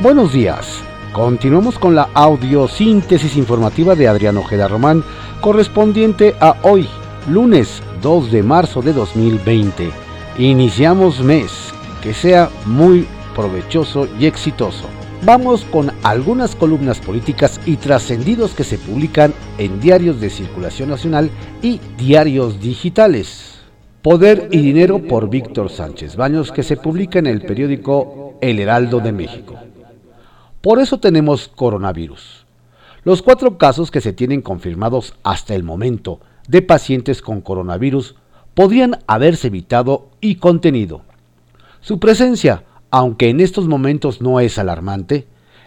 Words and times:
Buenos 0.00 0.32
días. 0.32 0.80
Continuamos 1.12 1.76
con 1.76 1.96
la 1.96 2.08
audiosíntesis 2.14 3.36
informativa 3.36 3.96
de 3.96 4.06
Adrián 4.06 4.36
Ojeda 4.36 4.68
Román, 4.68 5.02
correspondiente 5.40 6.36
a 6.38 6.54
hoy, 6.62 6.86
lunes 7.28 7.82
2 8.00 8.30
de 8.30 8.44
marzo 8.44 8.80
de 8.80 8.92
2020. 8.92 9.90
Iniciamos 10.38 11.20
mes, 11.20 11.50
que 12.00 12.14
sea 12.14 12.48
muy 12.64 13.08
provechoso 13.34 14.06
y 14.20 14.26
exitoso. 14.26 14.84
Vamos 15.24 15.64
con 15.64 15.90
algunas 16.04 16.54
columnas 16.54 17.00
políticas 17.00 17.60
y 17.66 17.74
trascendidos 17.74 18.54
que 18.54 18.62
se 18.62 18.78
publican 18.78 19.34
en 19.58 19.80
diarios 19.80 20.20
de 20.20 20.30
circulación 20.30 20.90
nacional 20.90 21.28
y 21.60 21.80
diarios 21.96 22.60
digitales. 22.60 23.58
Poder 24.02 24.46
y 24.52 24.58
Dinero 24.58 25.00
por 25.00 25.28
Víctor 25.28 25.70
Sánchez 25.70 26.14
Baños 26.14 26.52
que 26.52 26.62
se 26.62 26.76
publica 26.76 27.18
en 27.18 27.26
el 27.26 27.40
periódico 27.40 28.34
El 28.40 28.60
Heraldo 28.60 29.00
de 29.00 29.10
México. 29.10 29.56
Por 30.60 30.80
eso 30.80 30.98
tenemos 30.98 31.48
coronavirus. 31.48 32.46
Los 33.04 33.22
cuatro 33.22 33.58
casos 33.58 33.90
que 33.90 34.00
se 34.00 34.12
tienen 34.12 34.42
confirmados 34.42 35.14
hasta 35.22 35.54
el 35.54 35.62
momento 35.62 36.20
de 36.48 36.62
pacientes 36.62 37.22
con 37.22 37.40
coronavirus 37.40 38.16
podrían 38.54 38.98
haberse 39.06 39.48
evitado 39.48 40.08
y 40.20 40.36
contenido. 40.36 41.02
Su 41.80 42.00
presencia 42.00 42.64
aunque 42.90 43.28
en 43.28 43.40
estos 43.40 43.68
momentos 43.68 44.20
no 44.20 44.40
es 44.40 44.58
alarmante, 44.58 45.26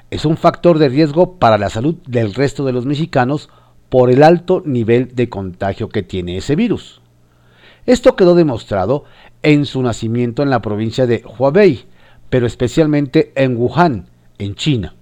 es 0.10 0.26
un 0.26 0.38
factor 0.38 0.80
de 0.80 0.90
riesgo 0.90 1.36
para 1.36 1.58
la 1.58 1.70
salud 1.70 1.96
del 2.08 2.34
resto 2.34 2.66
de 2.66 2.74
los 2.74 2.86
mexicanos 2.86 3.50
por 3.90 4.10
el 4.10 4.24
alto 4.24 4.64
nivel 4.66 5.16
de 5.16 5.30
contagio 5.30 5.90
que 5.90 6.04
tiene 6.04 6.38
ese 6.38 6.56
virus. 6.56 7.02
Esto 7.86 8.16
quedó 8.16 8.36
demostrado 8.36 9.06
en 9.44 9.66
su 9.66 9.82
nacimiento 9.82 10.44
en 10.44 10.50
la 10.50 10.62
provincia 10.62 11.06
de 11.06 11.24
Huawei, 11.38 11.86
pero 12.30 12.46
especialmente 12.46 13.32
en 13.36 13.58
Wuhan, 13.58 14.08
en 14.42 14.56
China. 14.56 14.96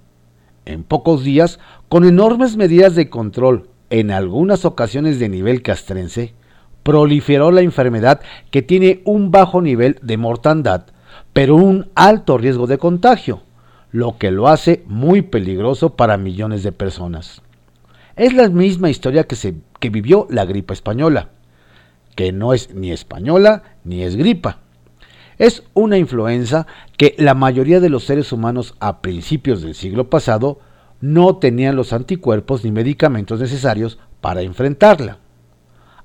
En 0.66 0.84
pocos 0.84 1.24
días, 1.24 1.58
con 1.88 2.04
enormes 2.04 2.56
medidas 2.56 2.94
de 2.94 3.08
control, 3.08 3.70
en 3.88 4.10
algunas 4.10 4.66
ocasiones 4.66 5.18
de 5.18 5.30
nivel 5.30 5.62
castrense, 5.62 6.34
proliferó 6.82 7.50
la 7.50 7.62
enfermedad 7.62 8.20
que 8.50 8.60
tiene 8.60 9.00
un 9.04 9.30
bajo 9.30 9.62
nivel 9.62 9.98
de 10.02 10.18
mortandad, 10.18 10.86
pero 11.32 11.56
un 11.56 11.88
alto 11.94 12.36
riesgo 12.36 12.66
de 12.66 12.76
contagio, 12.76 13.40
lo 13.90 14.18
que 14.18 14.30
lo 14.30 14.48
hace 14.48 14.84
muy 14.86 15.22
peligroso 15.22 15.96
para 15.96 16.18
millones 16.18 16.62
de 16.62 16.72
personas. 16.72 17.40
Es 18.16 18.34
la 18.34 18.48
misma 18.50 18.90
historia 18.90 19.24
que, 19.24 19.36
se, 19.36 19.54
que 19.78 19.88
vivió 19.88 20.26
la 20.28 20.44
gripa 20.44 20.74
española, 20.74 21.30
que 22.14 22.32
no 22.32 22.52
es 22.52 22.74
ni 22.74 22.92
española 22.92 23.62
ni 23.84 24.02
es 24.02 24.16
gripa. 24.16 24.58
Es 25.40 25.62
una 25.72 25.96
influenza 25.96 26.66
que 26.98 27.14
la 27.16 27.32
mayoría 27.32 27.80
de 27.80 27.88
los 27.88 28.04
seres 28.04 28.30
humanos 28.30 28.74
a 28.78 29.00
principios 29.00 29.62
del 29.62 29.74
siglo 29.74 30.10
pasado 30.10 30.58
no 31.00 31.38
tenían 31.38 31.76
los 31.76 31.94
anticuerpos 31.94 32.62
ni 32.62 32.70
medicamentos 32.70 33.40
necesarios 33.40 33.98
para 34.20 34.42
enfrentarla. 34.42 35.16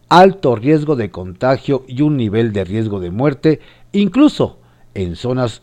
Alto 0.08 0.56
riesgo 0.56 0.96
de 0.96 1.12
contagio 1.12 1.84
y 1.86 2.02
un 2.02 2.16
nivel 2.16 2.54
de 2.54 2.64
riesgo 2.64 3.02
de 3.02 3.12
muerte, 3.12 3.60
incluso 3.92 4.60
en 4.94 5.18
zonas 5.18 5.60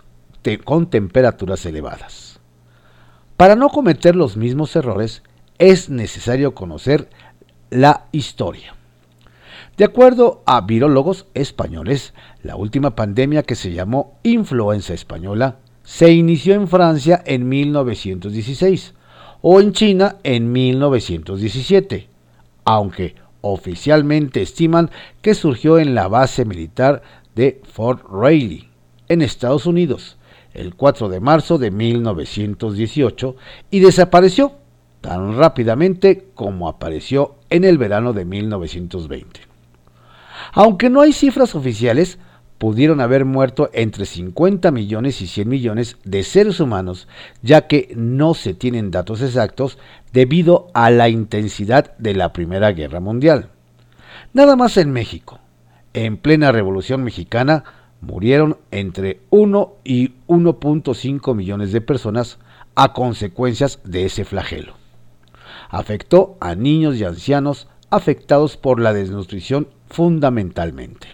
con 0.64 0.90
temperaturas 0.90 1.64
elevadas. 1.64 2.40
Para 3.38 3.56
no 3.56 3.70
cometer 3.70 4.16
los 4.16 4.36
mismos 4.36 4.76
errores, 4.76 5.22
es 5.56 5.88
necesario 5.88 6.54
conocer 6.54 7.08
la 7.70 8.04
historia. 8.12 8.74
De 9.76 9.84
acuerdo 9.84 10.42
a 10.44 10.60
virólogos 10.60 11.26
españoles, 11.32 12.12
la 12.42 12.56
última 12.56 12.94
pandemia 12.94 13.42
que 13.42 13.54
se 13.54 13.72
llamó 13.72 14.18
influenza 14.22 14.92
española 14.92 15.56
se 15.82 16.12
inició 16.12 16.52
en 16.54 16.68
Francia 16.68 17.22
en 17.24 17.48
1916 17.48 18.92
o 19.40 19.60
en 19.60 19.72
China 19.72 20.16
en 20.24 20.52
1917, 20.52 22.08
aunque 22.66 23.14
oficialmente 23.40 24.42
estiman 24.42 24.90
que 25.22 25.34
surgió 25.34 25.78
en 25.78 25.94
la 25.94 26.06
base 26.06 26.44
militar 26.44 27.02
de 27.34 27.62
Fort 27.64 28.04
Riley 28.12 28.68
en 29.08 29.22
Estados 29.22 29.64
Unidos 29.64 30.18
el 30.52 30.74
4 30.74 31.08
de 31.08 31.20
marzo 31.20 31.56
de 31.56 31.70
1918 31.70 33.36
y 33.70 33.80
desapareció 33.80 34.52
tan 35.00 35.36
rápidamente 35.36 36.26
como 36.34 36.68
apareció 36.68 37.36
en 37.48 37.64
el 37.64 37.78
verano 37.78 38.12
de 38.12 38.26
1920. 38.26 39.51
Aunque 40.52 40.90
no 40.90 41.00
hay 41.00 41.12
cifras 41.12 41.54
oficiales, 41.54 42.18
pudieron 42.58 43.00
haber 43.00 43.24
muerto 43.24 43.70
entre 43.72 44.06
50 44.06 44.70
millones 44.70 45.20
y 45.20 45.26
100 45.26 45.48
millones 45.48 45.96
de 46.04 46.22
seres 46.22 46.60
humanos, 46.60 47.08
ya 47.42 47.66
que 47.66 47.92
no 47.96 48.34
se 48.34 48.54
tienen 48.54 48.90
datos 48.90 49.20
exactos 49.20 49.78
debido 50.12 50.68
a 50.72 50.90
la 50.90 51.08
intensidad 51.08 51.96
de 51.98 52.14
la 52.14 52.32
Primera 52.32 52.70
Guerra 52.72 53.00
Mundial. 53.00 53.48
Nada 54.32 54.54
más 54.56 54.76
en 54.76 54.92
México. 54.92 55.40
En 55.92 56.16
plena 56.16 56.52
Revolución 56.52 57.02
Mexicana 57.02 57.64
murieron 58.00 58.58
entre 58.70 59.20
1 59.30 59.72
y 59.84 60.12
1.5 60.28 61.34
millones 61.34 61.72
de 61.72 61.80
personas 61.80 62.38
a 62.74 62.92
consecuencias 62.92 63.80
de 63.84 64.04
ese 64.04 64.24
flagelo. 64.24 64.74
Afectó 65.68 66.36
a 66.40 66.54
niños 66.54 66.96
y 66.96 67.04
ancianos 67.04 67.68
afectados 67.90 68.56
por 68.56 68.80
la 68.80 68.92
desnutrición 68.92 69.68
fundamentalmente. 69.92 71.08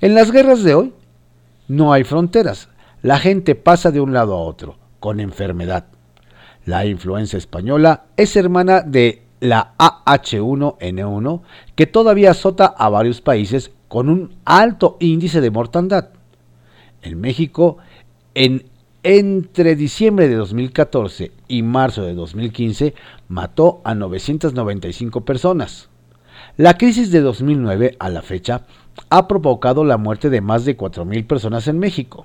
En 0.00 0.14
las 0.14 0.32
guerras 0.32 0.64
de 0.64 0.74
hoy 0.74 0.92
no 1.68 1.92
hay 1.92 2.04
fronteras, 2.04 2.68
la 3.02 3.18
gente 3.18 3.54
pasa 3.54 3.90
de 3.90 4.00
un 4.00 4.12
lado 4.12 4.34
a 4.34 4.40
otro, 4.40 4.76
con 4.98 5.20
enfermedad. 5.20 5.86
La 6.64 6.86
influenza 6.86 7.36
española 7.36 8.06
es 8.16 8.34
hermana 8.34 8.80
de 8.80 9.22
la 9.40 9.74
AH1N1, 9.78 11.42
que 11.76 11.86
todavía 11.86 12.32
azota 12.32 12.66
a 12.66 12.88
varios 12.88 13.20
países 13.20 13.70
con 13.88 14.08
un 14.08 14.34
alto 14.44 14.96
índice 14.98 15.40
de 15.40 15.50
mortandad. 15.50 16.08
En 17.02 17.20
México, 17.20 17.76
en, 18.34 18.64
entre 19.02 19.76
diciembre 19.76 20.28
de 20.28 20.34
2014 20.34 21.30
y 21.46 21.62
marzo 21.62 22.02
de 22.02 22.14
2015, 22.14 22.94
mató 23.28 23.80
a 23.84 23.94
995 23.94 25.24
personas. 25.24 25.90
La 26.58 26.78
crisis 26.78 27.10
de 27.10 27.20
2009 27.20 27.96
a 27.98 28.08
la 28.08 28.22
fecha 28.22 28.62
ha 29.10 29.28
provocado 29.28 29.84
la 29.84 29.98
muerte 29.98 30.30
de 30.30 30.40
más 30.40 30.64
de 30.64 30.74
4.000 30.74 31.26
personas 31.26 31.68
en 31.68 31.78
México. 31.78 32.24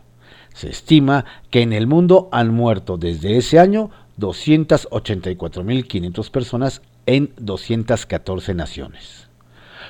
Se 0.54 0.70
estima 0.70 1.26
que 1.50 1.62
en 1.62 1.74
el 1.74 1.86
mundo 1.86 2.30
han 2.32 2.54
muerto 2.54 2.98
desde 2.98 3.36
ese 3.36 3.60
año 3.60 3.90
284.500 4.20 6.32
personas 6.32 6.82
en 7.08 7.34
214 7.40 8.54
naciones. 8.54 9.28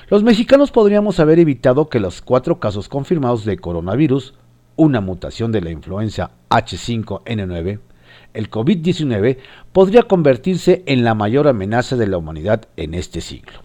Los 0.08 0.24
mexicanos 0.24 0.72
podríamos 0.72 1.20
haber 1.20 1.38
evitado 1.38 1.88
que 1.88 2.00
los 2.00 2.20
cuatro 2.20 2.58
casos 2.58 2.88
confirmados 2.88 3.44
de 3.44 3.58
coronavirus, 3.58 4.34
una 4.74 5.00
mutación 5.00 5.52
de 5.52 5.60
la 5.60 5.70
influenza 5.70 6.32
H5N9, 6.50 7.78
el 8.34 8.50
COVID-19 8.50 9.38
podría 9.72 10.02
convertirse 10.02 10.82
en 10.86 11.04
la 11.04 11.14
mayor 11.14 11.46
amenaza 11.46 11.94
de 11.94 12.08
la 12.08 12.18
humanidad 12.18 12.62
en 12.76 12.94
este 12.94 13.20
siglo. 13.20 13.60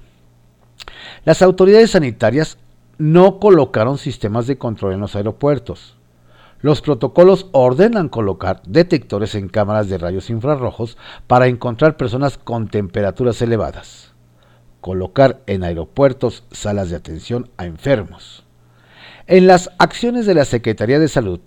Las 1.28 1.42
autoridades 1.42 1.92
sanitarias 1.92 2.58
no 2.98 3.42
colocaron 3.42 3.98
sistemas 3.98 4.48
de 4.48 4.58
control 4.58 4.94
en 4.94 5.02
los 5.02 5.14
aeropuertos. 5.18 5.98
Los 6.62 6.80
protocolos 6.80 7.48
ordenan 7.52 8.08
colocar 8.08 8.62
detectores 8.66 9.36
en 9.36 9.50
cámaras 9.50 9.90
de 9.90 9.98
rayos 9.98 10.30
infrarrojos 10.30 10.98
para 11.28 11.48
encontrar 11.48 11.98
personas 11.98 12.38
con 12.38 12.70
temperaturas 12.70 13.42
elevadas 13.42 14.14
colocar 14.80 15.42
en 15.48 15.66
aeropuertos 15.66 16.46
salas 16.52 16.90
de 16.90 16.96
atención 16.96 17.50
a 17.58 17.66
enfermos. 17.66 18.46
En 19.26 19.46
las 19.46 19.70
acciones 19.80 20.26
de 20.26 20.34
la 20.34 20.46
Secretaría 20.46 20.98
de 20.98 21.10
Salud 21.10 21.42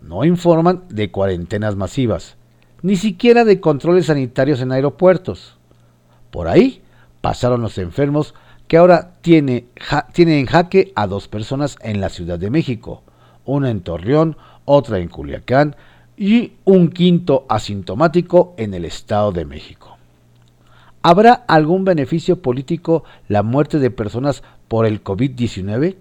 no 0.00 0.24
informan 0.24 0.84
de 0.88 1.10
cuarentenas 1.10 1.76
masivas, 1.76 2.36
ni 2.80 2.96
siquiera 2.96 3.44
de 3.44 3.60
controles 3.60 4.06
sanitarios 4.06 4.62
en 4.62 4.72
aeropuertos. 4.72 5.58
Por 6.30 6.48
ahí 6.48 6.80
pasaron 7.20 7.60
los 7.60 7.76
enfermos 7.76 8.34
que 8.68 8.76
ahora 8.76 9.14
tiene, 9.20 9.66
tiene 10.12 10.40
en 10.40 10.46
jaque 10.46 10.92
a 10.94 11.06
dos 11.06 11.28
personas 11.28 11.76
en 11.82 12.00
la 12.00 12.08
Ciudad 12.08 12.38
de 12.38 12.50
México, 12.50 13.02
una 13.44 13.70
en 13.70 13.80
Torreón, 13.80 14.36
otra 14.64 14.98
en 14.98 15.08
Culiacán 15.08 15.76
y 16.16 16.54
un 16.64 16.88
quinto 16.88 17.46
asintomático 17.48 18.54
en 18.56 18.74
el 18.74 18.84
Estado 18.84 19.32
de 19.32 19.44
México. 19.44 19.96
¿Habrá 21.02 21.32
algún 21.32 21.84
beneficio 21.84 22.42
político 22.42 23.04
la 23.28 23.44
muerte 23.44 23.78
de 23.78 23.90
personas 23.90 24.42
por 24.66 24.86
el 24.86 25.04
COVID-19? 25.04 25.96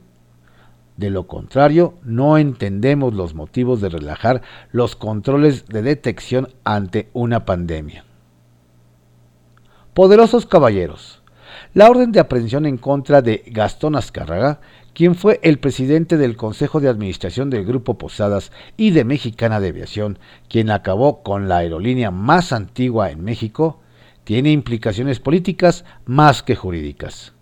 De 0.97 1.09
lo 1.09 1.27
contrario, 1.27 1.95
no 2.03 2.37
entendemos 2.37 3.13
los 3.13 3.35
motivos 3.35 3.81
de 3.81 3.89
relajar 3.89 4.41
los 4.71 4.95
controles 4.95 5.67
de 5.67 5.81
detección 5.81 6.47
ante 6.63 7.09
una 7.13 7.45
pandemia. 7.45 8.05
Poderosos 9.93 10.45
caballeros, 10.45 11.21
la 11.75 11.89
orden 11.89 12.13
de 12.13 12.21
aprehensión 12.21 12.65
en 12.65 12.77
contra 12.77 13.21
de 13.21 13.43
Gastón 13.47 13.97
Azcárraga, 13.97 14.61
quien 14.93 15.13
fue 15.13 15.41
el 15.43 15.59
presidente 15.59 16.15
del 16.15 16.37
Consejo 16.37 16.79
de 16.79 16.87
Administración 16.87 17.49
del 17.49 17.65
Grupo 17.65 17.97
Posadas 17.97 18.53
y 18.77 18.91
de 18.91 19.03
Mexicana 19.03 19.59
de 19.59 19.67
Aviación, 19.67 20.17
quien 20.47 20.71
acabó 20.71 21.21
con 21.21 21.49
la 21.49 21.57
aerolínea 21.57 22.11
más 22.11 22.53
antigua 22.53 23.11
en 23.11 23.25
México, 23.25 23.81
tiene 24.23 24.51
implicaciones 24.51 25.19
políticas 25.19 25.83
más 26.05 26.43
que 26.43 26.55
jurídicas. 26.55 27.33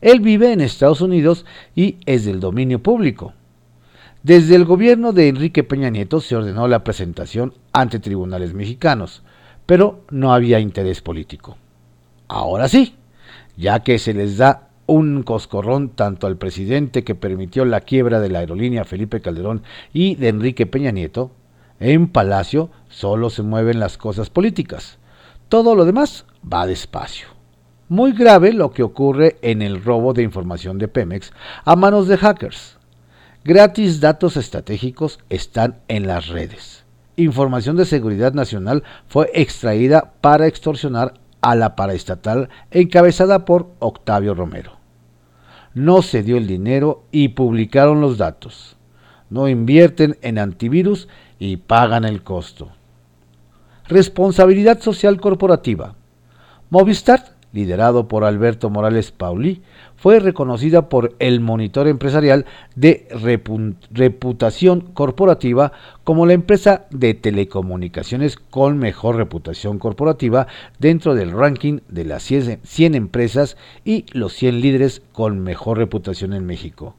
Él 0.00 0.20
vive 0.20 0.52
en 0.52 0.62
Estados 0.62 1.02
Unidos 1.02 1.44
y 1.74 1.98
es 2.06 2.24
del 2.24 2.40
dominio 2.40 2.82
público. 2.82 3.34
Desde 4.22 4.56
el 4.56 4.64
gobierno 4.64 5.12
de 5.12 5.28
Enrique 5.28 5.62
Peña 5.62 5.90
Nieto 5.90 6.22
se 6.22 6.34
ordenó 6.34 6.68
la 6.68 6.84
presentación 6.84 7.52
ante 7.74 7.98
tribunales 7.98 8.54
mexicanos, 8.54 9.22
pero 9.66 10.06
no 10.10 10.32
había 10.32 10.58
interés 10.58 11.02
político. 11.02 11.58
Ahora 12.28 12.66
sí, 12.68 12.94
ya 13.56 13.80
que 13.82 13.98
se 13.98 14.14
les 14.14 14.36
da 14.36 14.68
un 14.86 15.22
coscorrón 15.22 15.90
tanto 15.90 16.26
al 16.26 16.36
presidente 16.36 17.04
que 17.04 17.14
permitió 17.14 17.64
la 17.64 17.80
quiebra 17.80 18.20
de 18.20 18.28
la 18.28 18.40
aerolínea 18.40 18.84
Felipe 18.84 19.20
Calderón 19.20 19.62
y 19.92 20.16
de 20.16 20.28
Enrique 20.28 20.66
Peña 20.66 20.90
Nieto, 20.90 21.30
en 21.80 22.08
Palacio 22.08 22.70
solo 22.88 23.30
se 23.30 23.42
mueven 23.42 23.80
las 23.80 23.98
cosas 23.98 24.30
políticas. 24.30 24.98
Todo 25.48 25.74
lo 25.74 25.84
demás 25.84 26.26
va 26.50 26.66
despacio. 26.66 27.28
Muy 27.88 28.12
grave 28.12 28.52
lo 28.52 28.72
que 28.72 28.82
ocurre 28.82 29.36
en 29.42 29.62
el 29.62 29.82
robo 29.82 30.14
de 30.14 30.22
información 30.22 30.78
de 30.78 30.88
Pemex 30.88 31.32
a 31.64 31.76
manos 31.76 32.08
de 32.08 32.16
hackers. 32.16 32.78
Gratis 33.44 34.00
datos 34.00 34.36
estratégicos 34.36 35.18
están 35.28 35.80
en 35.88 36.06
las 36.06 36.28
redes. 36.28 36.84
Información 37.16 37.76
de 37.76 37.84
seguridad 37.84 38.32
nacional 38.32 38.82
fue 39.06 39.30
extraída 39.34 40.14
para 40.20 40.46
extorsionar 40.46 41.14
a 41.44 41.54
la 41.54 41.76
paraestatal 41.76 42.48
encabezada 42.70 43.44
por 43.44 43.70
Octavio 43.78 44.34
Romero. 44.34 44.72
No 45.74 46.00
se 46.00 46.22
dio 46.22 46.38
el 46.38 46.46
dinero 46.46 47.04
y 47.12 47.28
publicaron 47.28 48.00
los 48.00 48.16
datos. 48.16 48.76
No 49.28 49.48
invierten 49.48 50.16
en 50.22 50.38
antivirus 50.38 51.06
y 51.38 51.58
pagan 51.58 52.04
el 52.04 52.22
costo. 52.22 52.70
Responsabilidad 53.88 54.80
social 54.80 55.20
corporativa. 55.20 55.96
Movistar 56.70 57.34
liderado 57.52 58.08
por 58.08 58.24
Alberto 58.24 58.70
Morales 58.70 59.12
Pauli, 59.12 59.62
fue 60.04 60.20
reconocida 60.20 60.90
por 60.90 61.14
el 61.18 61.40
Monitor 61.40 61.88
Empresarial 61.88 62.44
de 62.76 63.08
Reputación 63.90 64.82
Corporativa 64.82 65.72
como 66.04 66.26
la 66.26 66.34
empresa 66.34 66.84
de 66.90 67.14
telecomunicaciones 67.14 68.36
con 68.36 68.76
mejor 68.76 69.16
reputación 69.16 69.78
corporativa 69.78 70.46
dentro 70.78 71.14
del 71.14 71.30
ranking 71.30 71.78
de 71.88 72.04
las 72.04 72.22
100 72.22 72.94
empresas 72.94 73.56
y 73.82 74.04
los 74.12 74.34
100 74.34 74.60
líderes 74.60 75.00
con 75.14 75.40
mejor 75.40 75.78
reputación 75.78 76.34
en 76.34 76.44
México. 76.44 76.96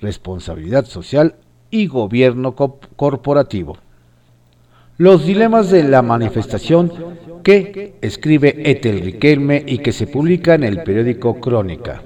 Responsabilidad 0.00 0.84
social 0.84 1.34
y 1.72 1.88
gobierno 1.88 2.54
corporativo. 2.54 3.76
Los 4.98 5.26
dilemas 5.26 5.68
de 5.72 5.82
la 5.82 6.00
manifestación 6.02 6.92
que 7.42 7.96
escribe 8.02 8.70
Ethel 8.70 9.00
Riquelme 9.00 9.64
y 9.66 9.78
que 9.78 9.90
se 9.90 10.06
publica 10.06 10.54
en 10.54 10.62
el 10.62 10.84
periódico 10.84 11.40
Crónica. 11.40 12.04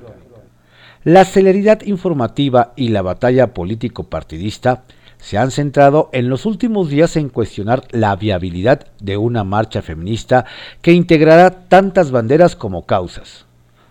La 1.03 1.25
celeridad 1.25 1.81
informativa 1.87 2.75
y 2.77 2.89
la 2.89 3.01
batalla 3.01 3.55
político-partidista 3.55 4.83
se 5.17 5.39
han 5.39 5.51
centrado 5.51 6.11
en 6.13 6.29
los 6.29 6.45
últimos 6.45 6.91
días 6.91 7.17
en 7.17 7.31
cuestionar 7.31 7.85
la 7.91 8.15
viabilidad 8.17 8.87
de 9.01 9.17
una 9.17 9.43
marcha 9.43 9.81
feminista 9.81 10.45
que 10.83 10.93
integrará 10.93 11.69
tantas 11.69 12.11
banderas 12.11 12.55
como 12.55 12.85
causas, 12.85 13.47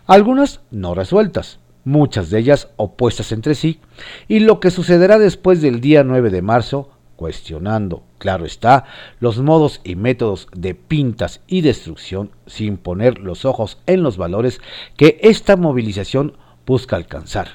algunas 0.06 0.61
no 0.69 0.94
resueltas, 0.94 1.57
muchas 1.83 2.29
de 2.29 2.38
ellas 2.38 2.67
opuestas 2.75 3.31
entre 3.31 3.56
sí, 3.56 3.79
y 4.27 4.41
lo 4.41 4.59
que 4.59 4.69
sucederá 4.69 5.17
después 5.17 5.63
del 5.63 5.81
día 5.81 6.03
9 6.03 6.29
de 6.29 6.44
marzo 6.44 6.91
cuestionando, 7.15 8.03
claro 8.19 8.45
está, 8.45 8.85
los 9.19 9.39
modos 9.39 9.81
y 9.83 9.95
métodos 9.95 10.47
de 10.56 10.75
pintas 10.75 11.41
y 11.47 11.61
destrucción 11.61 12.29
sin 12.45 12.77
poner 12.77 13.17
los 13.17 13.45
ojos 13.45 13.79
en 13.88 14.03
los 14.03 14.17
valores 14.17 14.61
que 14.95 15.17
esta 15.23 15.57
movilización 15.57 16.38
busca 16.69 16.95
alcanzar, 16.95 17.48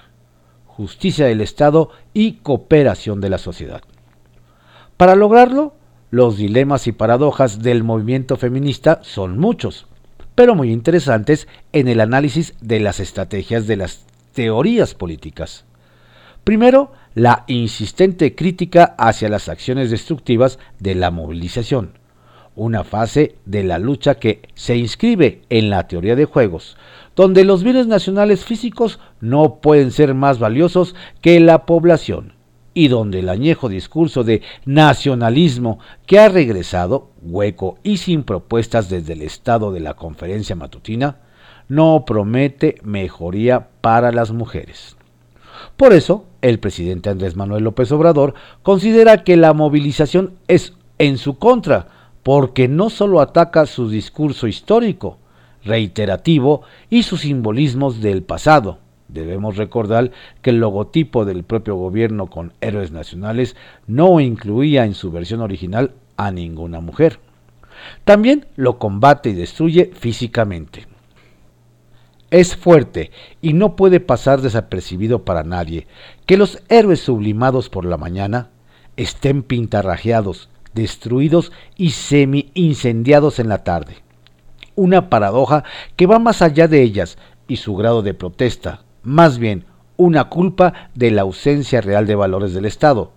justicia 0.66 1.26
del 1.26 1.40
Estado 1.40 1.90
y 2.14 2.38
cooperación 2.38 3.20
de 3.20 3.30
la 3.30 3.38
sociedad. 3.38 3.80
Para 4.96 5.14
lograrlo, 5.14 5.76
los 6.10 6.36
dilemas 6.36 6.88
y 6.88 6.92
paradojas 6.92 7.62
del 7.62 7.84
movimiento 7.84 8.36
feminista 8.36 8.98
son 9.04 9.38
muchos, 9.38 9.86
pero 10.34 10.56
muy 10.56 10.72
interesantes 10.72 11.46
en 11.72 11.86
el 11.86 12.00
análisis 12.00 12.54
de 12.60 12.80
las 12.80 12.98
estrategias 12.98 13.68
de 13.68 13.76
las 13.76 14.04
teorías 14.32 14.96
políticas. 14.96 15.64
Primero, 16.42 16.90
la 17.14 17.44
insistente 17.46 18.34
crítica 18.34 18.96
hacia 18.98 19.28
las 19.28 19.48
acciones 19.48 19.92
destructivas 19.92 20.58
de 20.80 20.96
la 20.96 21.12
movilización, 21.12 22.00
una 22.56 22.82
fase 22.82 23.36
de 23.46 23.62
la 23.62 23.78
lucha 23.78 24.16
que 24.16 24.42
se 24.54 24.76
inscribe 24.76 25.42
en 25.50 25.70
la 25.70 25.86
teoría 25.86 26.16
de 26.16 26.24
juegos, 26.24 26.76
donde 27.16 27.44
los 27.44 27.62
bienes 27.62 27.86
nacionales 27.86 28.44
físicos 28.44 28.98
no 29.20 29.56
pueden 29.56 29.90
ser 29.90 30.14
más 30.14 30.38
valiosos 30.38 30.94
que 31.20 31.40
la 31.40 31.66
población, 31.66 32.34
y 32.74 32.88
donde 32.88 33.20
el 33.20 33.28
añejo 33.28 33.68
discurso 33.68 34.24
de 34.24 34.42
nacionalismo 34.64 35.78
que 36.06 36.18
ha 36.18 36.28
regresado, 36.28 37.10
hueco 37.22 37.78
y 37.82 37.98
sin 37.98 38.24
propuestas 38.24 38.88
desde 38.88 39.12
el 39.12 39.22
estado 39.22 39.72
de 39.72 39.80
la 39.80 39.94
conferencia 39.94 40.56
matutina, 40.56 41.18
no 41.68 42.04
promete 42.06 42.76
mejoría 42.82 43.68
para 43.80 44.12
las 44.12 44.32
mujeres. 44.32 44.96
Por 45.76 45.92
eso, 45.92 46.26
el 46.42 46.58
presidente 46.58 47.10
Andrés 47.10 47.36
Manuel 47.36 47.64
López 47.64 47.90
Obrador 47.92 48.34
considera 48.62 49.24
que 49.24 49.36
la 49.36 49.54
movilización 49.54 50.34
es 50.48 50.74
en 50.98 51.16
su 51.16 51.38
contra, 51.38 51.88
porque 52.22 52.68
no 52.68 52.90
solo 52.90 53.20
ataca 53.20 53.66
su 53.66 53.88
discurso 53.88 54.46
histórico, 54.46 55.18
reiterativo 55.64 56.62
y 56.90 57.02
sus 57.02 57.22
simbolismos 57.22 58.00
del 58.00 58.22
pasado. 58.22 58.78
Debemos 59.08 59.56
recordar 59.56 60.10
que 60.42 60.50
el 60.50 60.60
logotipo 60.60 61.24
del 61.24 61.44
propio 61.44 61.76
gobierno 61.76 62.26
con 62.26 62.52
héroes 62.60 62.90
nacionales 62.90 63.56
no 63.86 64.20
incluía 64.20 64.84
en 64.84 64.94
su 64.94 65.10
versión 65.10 65.40
original 65.40 65.92
a 66.16 66.30
ninguna 66.30 66.80
mujer. 66.80 67.20
También 68.04 68.46
lo 68.56 68.78
combate 68.78 69.30
y 69.30 69.34
destruye 69.34 69.90
físicamente 69.94 70.86
es 72.34 72.56
fuerte 72.56 73.12
y 73.40 73.52
no 73.52 73.76
puede 73.76 74.00
pasar 74.00 74.40
desapercibido 74.40 75.24
para 75.24 75.44
nadie 75.44 75.86
que 76.26 76.36
los 76.36 76.60
héroes 76.68 76.98
sublimados 76.98 77.68
por 77.68 77.84
la 77.84 77.96
mañana 77.96 78.50
estén 78.96 79.44
pintarrajeados, 79.44 80.48
destruidos 80.72 81.52
y 81.76 81.90
semi 81.90 82.50
incendiados 82.54 83.38
en 83.38 83.48
la 83.48 83.62
tarde. 83.62 84.03
Una 84.76 85.08
paradoja 85.08 85.64
que 85.96 86.06
va 86.06 86.18
más 86.18 86.42
allá 86.42 86.68
de 86.68 86.82
ellas 86.82 87.18
y 87.46 87.56
su 87.56 87.76
grado 87.76 88.02
de 88.02 88.14
protesta, 88.14 88.82
más 89.02 89.38
bien 89.38 89.64
una 89.96 90.24
culpa 90.24 90.90
de 90.94 91.10
la 91.10 91.22
ausencia 91.22 91.80
real 91.80 92.06
de 92.06 92.14
valores 92.14 92.52
del 92.54 92.64
Estado, 92.64 93.12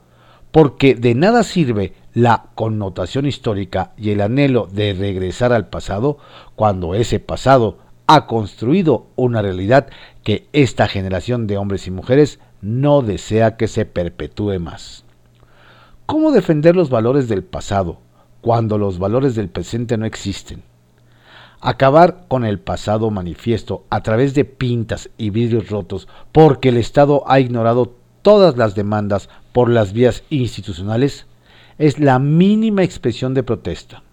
porque 0.51 0.95
de 0.95 1.15
nada 1.15 1.43
sirve 1.43 1.93
la 2.13 2.47
connotación 2.55 3.25
histórica 3.25 3.91
y 3.97 4.11
el 4.11 4.21
anhelo 4.21 4.67
de 4.71 4.93
regresar 4.93 5.53
al 5.53 5.67
pasado 5.67 6.17
cuando 6.55 6.95
ese 6.95 7.19
pasado 7.19 7.79
ha 8.07 8.25
construido 8.25 9.07
una 9.15 9.41
realidad 9.41 9.87
que 10.23 10.47
esta 10.53 10.87
generación 10.87 11.45
de 11.45 11.57
hombres 11.57 11.87
y 11.87 11.91
mujeres 11.91 12.39
no 12.61 13.01
desea 13.01 13.57
que 13.57 13.67
se 13.67 13.85
perpetúe 13.85 14.59
más. 14.59 15.03
¿Cómo 16.05 16.31
defender 16.31 16.75
los 16.75 16.89
valores 16.89 17.27
del 17.27 17.43
pasado 17.43 17.99
cuando 18.41 18.77
los 18.77 18.97
valores 18.97 19.35
del 19.35 19.49
presente 19.49 19.97
no 19.97 20.05
existen? 20.05 20.63
Acabar 21.59 22.25
con 22.27 22.45
el 22.45 22.59
pasado 22.59 23.09
manifiesto 23.09 23.83
a 23.89 24.01
través 24.01 24.33
de 24.35 24.45
pintas 24.45 25.09
y 25.17 25.31
vidrios 25.31 25.69
rotos 25.69 26.07
porque 26.31 26.69
el 26.69 26.77
Estado 26.77 27.23
ha 27.27 27.39
ignorado 27.39 27.95
todas 28.21 28.57
las 28.57 28.75
demandas 28.75 29.29
por 29.53 29.69
las 29.69 29.93
vías 29.93 30.23
institucionales 30.29 31.25
es 31.77 31.99
la 31.99 32.19
mínima 32.19 32.83
expresión 32.83 33.33
de 33.33 33.43
protesta. 33.43 34.03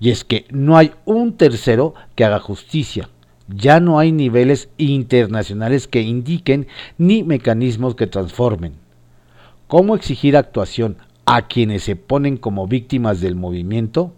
Y 0.00 0.10
es 0.10 0.24
que 0.24 0.46
no 0.50 0.76
hay 0.76 0.92
un 1.04 1.34
tercero 1.34 1.94
que 2.14 2.24
haga 2.24 2.40
justicia. 2.40 3.08
Ya 3.48 3.80
no 3.80 3.98
hay 3.98 4.12
niveles 4.12 4.68
internacionales 4.76 5.88
que 5.88 6.02
indiquen 6.02 6.66
ni 6.98 7.22
mecanismos 7.22 7.94
que 7.94 8.06
transformen. 8.06 8.74
¿Cómo 9.68 9.94
exigir 9.94 10.36
actuación 10.36 10.96
a 11.24 11.46
quienes 11.46 11.82
se 11.84 11.96
ponen 11.96 12.36
como 12.36 12.66
víctimas 12.66 13.20
del 13.20 13.36
movimiento? 13.36 14.12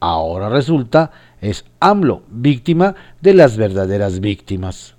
Ahora 0.00 0.48
resulta 0.48 1.10
es 1.40 1.64
AMLO, 1.80 2.22
víctima 2.28 2.94
de 3.20 3.34
las 3.34 3.56
verdaderas 3.56 4.20
víctimas. 4.20 4.96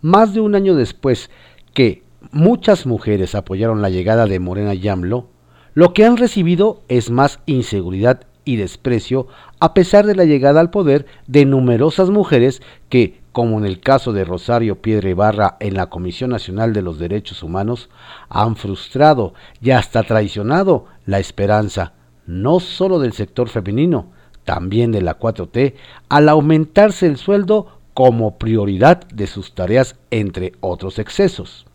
Más 0.00 0.34
de 0.34 0.40
un 0.40 0.54
año 0.54 0.74
después 0.74 1.30
que 1.72 2.02
muchas 2.30 2.86
mujeres 2.86 3.34
apoyaron 3.34 3.82
la 3.82 3.90
llegada 3.90 4.26
de 4.26 4.38
Morena 4.38 4.74
y 4.74 4.86
AMLO, 4.88 5.28
lo 5.74 5.92
que 5.92 6.04
han 6.04 6.16
recibido 6.16 6.82
es 6.88 7.10
más 7.10 7.40
inseguridad 7.46 8.26
y 8.44 8.56
desprecio 8.56 9.26
a 9.58 9.74
pesar 9.74 10.06
de 10.06 10.14
la 10.14 10.24
llegada 10.24 10.60
al 10.60 10.70
poder 10.70 11.06
de 11.26 11.46
numerosas 11.46 12.10
mujeres 12.10 12.62
que, 12.88 13.20
como 13.32 13.58
en 13.58 13.64
el 13.64 13.80
caso 13.80 14.12
de 14.12 14.24
Rosario 14.24 14.82
Piedra 14.82 15.08
Ibarra 15.08 15.56
en 15.60 15.74
la 15.74 15.86
Comisión 15.86 16.30
Nacional 16.30 16.72
de 16.72 16.82
los 16.82 16.98
Derechos 16.98 17.42
Humanos, 17.42 17.88
han 18.28 18.56
frustrado 18.56 19.34
y 19.60 19.70
hasta 19.70 20.02
traicionado 20.02 20.86
la 21.06 21.18
esperanza, 21.18 21.94
no 22.26 22.60
solo 22.60 22.98
del 23.00 23.14
sector 23.14 23.48
femenino, 23.48 24.12
también 24.44 24.92
de 24.92 25.02
la 25.02 25.18
4T, 25.18 25.74
al 26.08 26.28
aumentarse 26.28 27.06
el 27.06 27.16
sueldo 27.16 27.78
como 27.94 28.38
prioridad 28.38 29.06
de 29.08 29.26
sus 29.26 29.54
tareas, 29.54 29.96
entre 30.10 30.52
otros 30.60 30.98
excesos. 30.98 31.66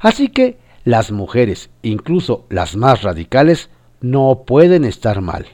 Así 0.00 0.28
que 0.28 0.58
las 0.84 1.12
mujeres, 1.12 1.70
incluso 1.82 2.46
las 2.48 2.76
más 2.76 3.02
radicales, 3.02 3.70
no 4.00 4.44
pueden 4.46 4.84
estar 4.84 5.20
mal. 5.20 5.46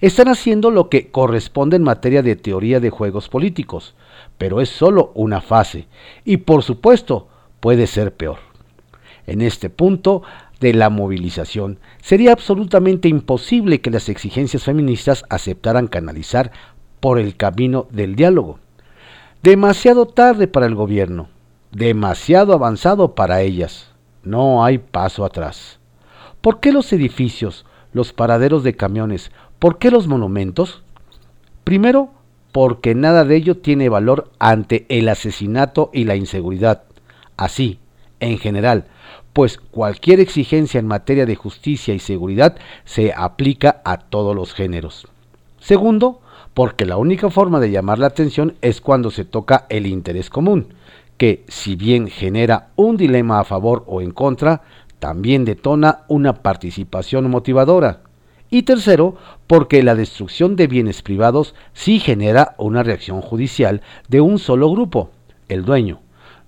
Están 0.00 0.28
haciendo 0.28 0.70
lo 0.70 0.88
que 0.88 1.10
corresponde 1.10 1.76
en 1.76 1.82
materia 1.82 2.22
de 2.22 2.36
teoría 2.36 2.80
de 2.80 2.90
juegos 2.90 3.28
políticos, 3.28 3.94
pero 4.38 4.60
es 4.60 4.68
solo 4.68 5.12
una 5.14 5.40
fase 5.40 5.86
y 6.24 6.38
por 6.38 6.62
supuesto 6.62 7.28
puede 7.60 7.86
ser 7.86 8.14
peor. 8.14 8.38
En 9.26 9.42
este 9.42 9.70
punto 9.70 10.22
de 10.60 10.72
la 10.74 10.90
movilización, 10.90 11.78
sería 12.02 12.32
absolutamente 12.32 13.08
imposible 13.08 13.80
que 13.80 13.90
las 13.90 14.08
exigencias 14.08 14.64
feministas 14.64 15.24
aceptaran 15.28 15.86
canalizar 15.86 16.52
por 17.00 17.18
el 17.18 17.36
camino 17.36 17.86
del 17.90 18.16
diálogo. 18.16 18.58
Demasiado 19.42 20.06
tarde 20.06 20.48
para 20.48 20.66
el 20.66 20.74
gobierno, 20.74 21.28
demasiado 21.72 22.52
avanzado 22.52 23.14
para 23.14 23.42
ellas. 23.42 23.92
No 24.22 24.64
hay 24.64 24.78
paso 24.78 25.24
atrás. 25.24 25.78
¿Por 26.40 26.60
qué 26.60 26.72
los 26.72 26.92
edificios, 26.92 27.66
los 27.92 28.12
paraderos 28.12 28.64
de 28.64 28.76
camiones, 28.76 29.30
por 29.58 29.78
qué 29.78 29.90
los 29.90 30.08
monumentos? 30.08 30.82
Primero, 31.64 32.10
porque 32.52 32.94
nada 32.94 33.24
de 33.24 33.36
ello 33.36 33.58
tiene 33.58 33.88
valor 33.88 34.30
ante 34.38 34.86
el 34.88 35.08
asesinato 35.08 35.90
y 35.92 36.04
la 36.04 36.16
inseguridad. 36.16 36.84
Así, 37.36 37.78
en 38.20 38.38
general, 38.38 38.86
pues 39.36 39.58
cualquier 39.58 40.18
exigencia 40.18 40.80
en 40.80 40.86
materia 40.86 41.26
de 41.26 41.36
justicia 41.36 41.92
y 41.92 41.98
seguridad 41.98 42.56
se 42.86 43.12
aplica 43.14 43.82
a 43.84 43.98
todos 43.98 44.34
los 44.34 44.54
géneros. 44.54 45.08
Segundo, 45.60 46.22
porque 46.54 46.86
la 46.86 46.96
única 46.96 47.28
forma 47.28 47.60
de 47.60 47.70
llamar 47.70 47.98
la 47.98 48.06
atención 48.06 48.54
es 48.62 48.80
cuando 48.80 49.10
se 49.10 49.26
toca 49.26 49.66
el 49.68 49.86
interés 49.86 50.30
común, 50.30 50.68
que 51.18 51.44
si 51.48 51.76
bien 51.76 52.08
genera 52.08 52.68
un 52.76 52.96
dilema 52.96 53.38
a 53.38 53.44
favor 53.44 53.84
o 53.86 54.00
en 54.00 54.10
contra, 54.10 54.62
también 55.00 55.44
detona 55.44 56.04
una 56.08 56.36
participación 56.36 57.28
motivadora. 57.28 58.00
Y 58.48 58.62
tercero, 58.62 59.16
porque 59.46 59.82
la 59.82 59.94
destrucción 59.94 60.56
de 60.56 60.66
bienes 60.66 61.02
privados 61.02 61.54
sí 61.74 62.00
genera 62.00 62.54
una 62.56 62.82
reacción 62.82 63.20
judicial 63.20 63.82
de 64.08 64.22
un 64.22 64.38
solo 64.38 64.70
grupo, 64.70 65.10
el 65.50 65.66
dueño. 65.66 66.00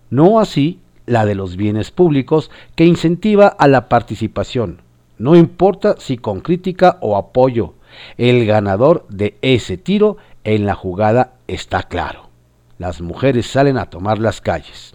No 0.09 0.40
así 0.40 0.80
la 1.08 1.26
de 1.26 1.34
los 1.34 1.56
bienes 1.56 1.90
públicos 1.90 2.50
que 2.76 2.84
incentiva 2.84 3.48
a 3.48 3.66
la 3.66 3.88
participación, 3.88 4.82
no 5.18 5.34
importa 5.34 5.96
si 5.98 6.16
con 6.16 6.40
crítica 6.40 6.98
o 7.00 7.16
apoyo. 7.16 7.74
El 8.16 8.46
ganador 8.46 9.06
de 9.08 9.36
ese 9.42 9.76
tiro 9.76 10.16
en 10.44 10.64
la 10.64 10.74
jugada 10.74 11.34
está 11.48 11.82
claro. 11.82 12.28
Las 12.78 13.00
mujeres 13.00 13.46
salen 13.46 13.78
a 13.78 13.86
tomar 13.86 14.20
las 14.20 14.40
calles. 14.40 14.94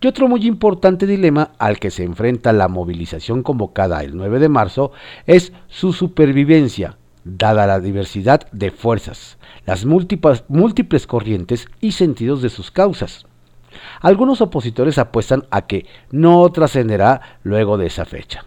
Y 0.00 0.06
otro 0.06 0.28
muy 0.28 0.46
importante 0.46 1.06
dilema 1.06 1.52
al 1.58 1.78
que 1.78 1.90
se 1.90 2.04
enfrenta 2.04 2.52
la 2.52 2.68
movilización 2.68 3.42
convocada 3.42 4.02
el 4.02 4.16
9 4.16 4.38
de 4.38 4.48
marzo 4.48 4.92
es 5.26 5.52
su 5.68 5.92
supervivencia, 5.92 6.96
dada 7.24 7.66
la 7.66 7.80
diversidad 7.80 8.50
de 8.52 8.70
fuerzas, 8.70 9.38
las 9.66 9.84
múltiples, 9.84 10.44
múltiples 10.48 11.06
corrientes 11.06 11.68
y 11.80 11.92
sentidos 11.92 12.42
de 12.42 12.48
sus 12.48 12.70
causas. 12.70 13.26
Algunos 14.00 14.40
opositores 14.40 14.98
apuestan 14.98 15.44
a 15.50 15.66
que 15.66 15.86
no 16.10 16.50
trascenderá 16.50 17.38
luego 17.42 17.78
de 17.78 17.86
esa 17.86 18.04
fecha. 18.04 18.44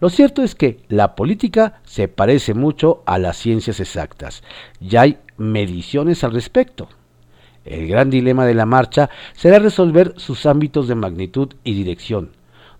Lo 0.00 0.10
cierto 0.10 0.42
es 0.42 0.56
que 0.56 0.80
la 0.88 1.14
política 1.14 1.80
se 1.84 2.08
parece 2.08 2.54
mucho 2.54 3.02
a 3.06 3.18
las 3.18 3.36
ciencias 3.36 3.78
exactas. 3.78 4.42
Ya 4.80 5.02
hay 5.02 5.18
mediciones 5.36 6.24
al 6.24 6.32
respecto. 6.32 6.88
El 7.64 7.86
gran 7.86 8.10
dilema 8.10 8.44
de 8.44 8.54
la 8.54 8.66
marcha 8.66 9.10
será 9.34 9.60
resolver 9.60 10.14
sus 10.16 10.46
ámbitos 10.46 10.88
de 10.88 10.96
magnitud 10.96 11.54
y 11.62 11.74
dirección, 11.74 12.32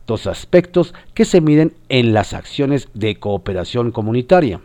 dos 0.07 0.27
aspectos 0.27 0.95
que 1.15 1.25
se 1.25 1.41
miden 1.41 1.75
en 1.89 2.13
las 2.13 2.33
acciones 2.33 2.89
de 2.93 3.15
cooperación 3.21 3.93
comunitaria. 3.93 4.61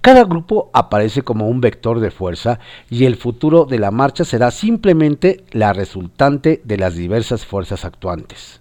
Cada 0.00 0.24
grupo 0.24 0.70
aparece 0.72 1.22
como 1.22 1.48
un 1.48 1.60
vector 1.60 2.00
de 2.00 2.10
fuerza 2.10 2.58
y 2.90 3.04
el 3.04 3.16
futuro 3.16 3.64
de 3.64 3.78
la 3.78 3.90
marcha 3.90 4.24
será 4.24 4.50
simplemente 4.50 5.44
la 5.52 5.72
resultante 5.72 6.60
de 6.64 6.78
las 6.78 6.94
diversas 6.94 7.44
fuerzas 7.44 7.84
actuantes. 7.84 8.60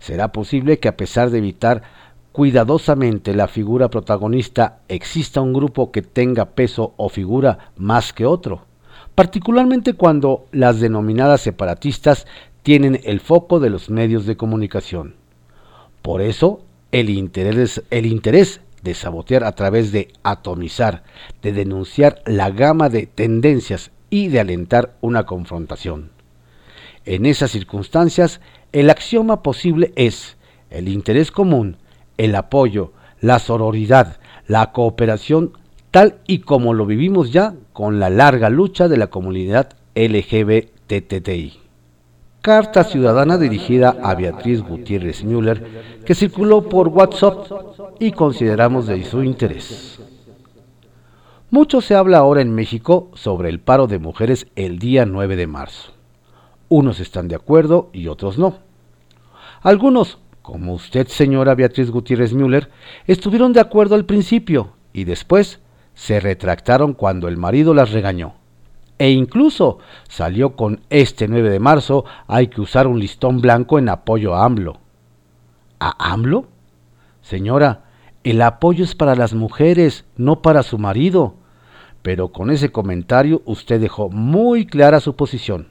Será 0.00 0.32
posible 0.32 0.78
que 0.78 0.88
a 0.88 0.96
pesar 0.96 1.30
de 1.30 1.38
evitar 1.38 1.82
cuidadosamente 2.32 3.34
la 3.34 3.48
figura 3.48 3.88
protagonista 3.88 4.80
exista 4.88 5.40
un 5.40 5.52
grupo 5.52 5.90
que 5.90 6.02
tenga 6.02 6.50
peso 6.50 6.94
o 6.96 7.08
figura 7.08 7.72
más 7.76 8.12
que 8.12 8.26
otro 8.26 8.70
particularmente 9.20 9.92
cuando 9.92 10.46
las 10.50 10.80
denominadas 10.80 11.42
separatistas 11.42 12.26
tienen 12.62 13.00
el 13.04 13.20
foco 13.20 13.60
de 13.60 13.68
los 13.68 13.90
medios 13.90 14.24
de 14.24 14.38
comunicación. 14.38 15.14
Por 16.00 16.22
eso, 16.22 16.62
el 16.92 17.10
interés, 17.10 17.82
el 17.90 18.06
interés 18.06 18.62
de 18.82 18.94
sabotear 18.94 19.44
a 19.44 19.52
través 19.52 19.92
de 19.92 20.08
atomizar, 20.22 21.02
de 21.42 21.52
denunciar 21.52 22.22
la 22.26 22.50
gama 22.50 22.88
de 22.88 23.06
tendencias 23.06 23.90
y 24.10 24.28
de 24.28 24.40
alentar 24.40 24.96
una 25.00 25.24
confrontación. 25.24 26.10
En 27.04 27.26
esas 27.26 27.50
circunstancias, 27.50 28.40
el 28.72 28.90
axioma 28.90 29.42
posible 29.42 29.92
es 29.96 30.36
el 30.70 30.88
interés 30.88 31.30
común, 31.30 31.76
el 32.18 32.34
apoyo, 32.34 32.92
la 33.20 33.38
sororidad, 33.38 34.18
la 34.46 34.72
cooperación 34.72 35.52
tal 35.90 36.18
y 36.26 36.40
como 36.40 36.74
lo 36.74 36.86
vivimos 36.86 37.32
ya 37.32 37.54
con 37.72 38.00
la 38.00 38.10
larga 38.10 38.50
lucha 38.50 38.88
de 38.88 38.96
la 38.96 39.08
comunidad 39.08 39.70
LGBTTI. 39.94 41.59
Carta 42.42 42.84
ciudadana 42.84 43.36
dirigida 43.36 43.96
a 44.02 44.14
Beatriz 44.14 44.62
Gutiérrez 44.62 45.24
Müller 45.24 46.00
que 46.06 46.14
circuló 46.14 46.62
por 46.70 46.88
WhatsApp 46.88 47.36
y 47.98 48.12
consideramos 48.12 48.86
de 48.86 49.04
su 49.04 49.22
interés. 49.22 50.00
Mucho 51.50 51.82
se 51.82 51.94
habla 51.94 52.16
ahora 52.16 52.40
en 52.40 52.54
México 52.54 53.10
sobre 53.12 53.50
el 53.50 53.60
paro 53.60 53.86
de 53.88 53.98
mujeres 53.98 54.46
el 54.56 54.78
día 54.78 55.04
9 55.04 55.36
de 55.36 55.46
marzo. 55.46 55.92
Unos 56.70 56.98
están 57.00 57.28
de 57.28 57.34
acuerdo 57.34 57.90
y 57.92 58.08
otros 58.08 58.38
no. 58.38 58.60
Algunos, 59.60 60.18
como 60.40 60.72
usted 60.72 61.08
señora 61.08 61.54
Beatriz 61.54 61.90
Gutiérrez 61.90 62.32
Müller, 62.32 62.70
estuvieron 63.06 63.52
de 63.52 63.60
acuerdo 63.60 63.96
al 63.96 64.06
principio 64.06 64.72
y 64.94 65.04
después 65.04 65.60
se 65.92 66.20
retractaron 66.20 66.94
cuando 66.94 67.28
el 67.28 67.36
marido 67.36 67.74
las 67.74 67.90
regañó. 67.90 68.39
E 69.00 69.08
incluso 69.12 69.78
salió 70.08 70.56
con 70.56 70.82
este 70.90 71.26
9 71.26 71.48
de 71.48 71.58
marzo 71.58 72.04
hay 72.26 72.48
que 72.48 72.60
usar 72.60 72.86
un 72.86 73.00
listón 73.00 73.40
blanco 73.40 73.78
en 73.78 73.88
apoyo 73.88 74.34
a 74.34 74.44
AMLO. 74.44 74.76
¿A 75.78 76.12
AMLO? 76.12 76.48
Señora, 77.22 77.84
el 78.24 78.42
apoyo 78.42 78.84
es 78.84 78.94
para 78.94 79.14
las 79.14 79.32
mujeres, 79.32 80.04
no 80.18 80.42
para 80.42 80.62
su 80.62 80.76
marido. 80.76 81.36
Pero 82.02 82.28
con 82.28 82.50
ese 82.50 82.72
comentario 82.72 83.40
usted 83.46 83.80
dejó 83.80 84.10
muy 84.10 84.66
clara 84.66 85.00
su 85.00 85.16
posición. 85.16 85.68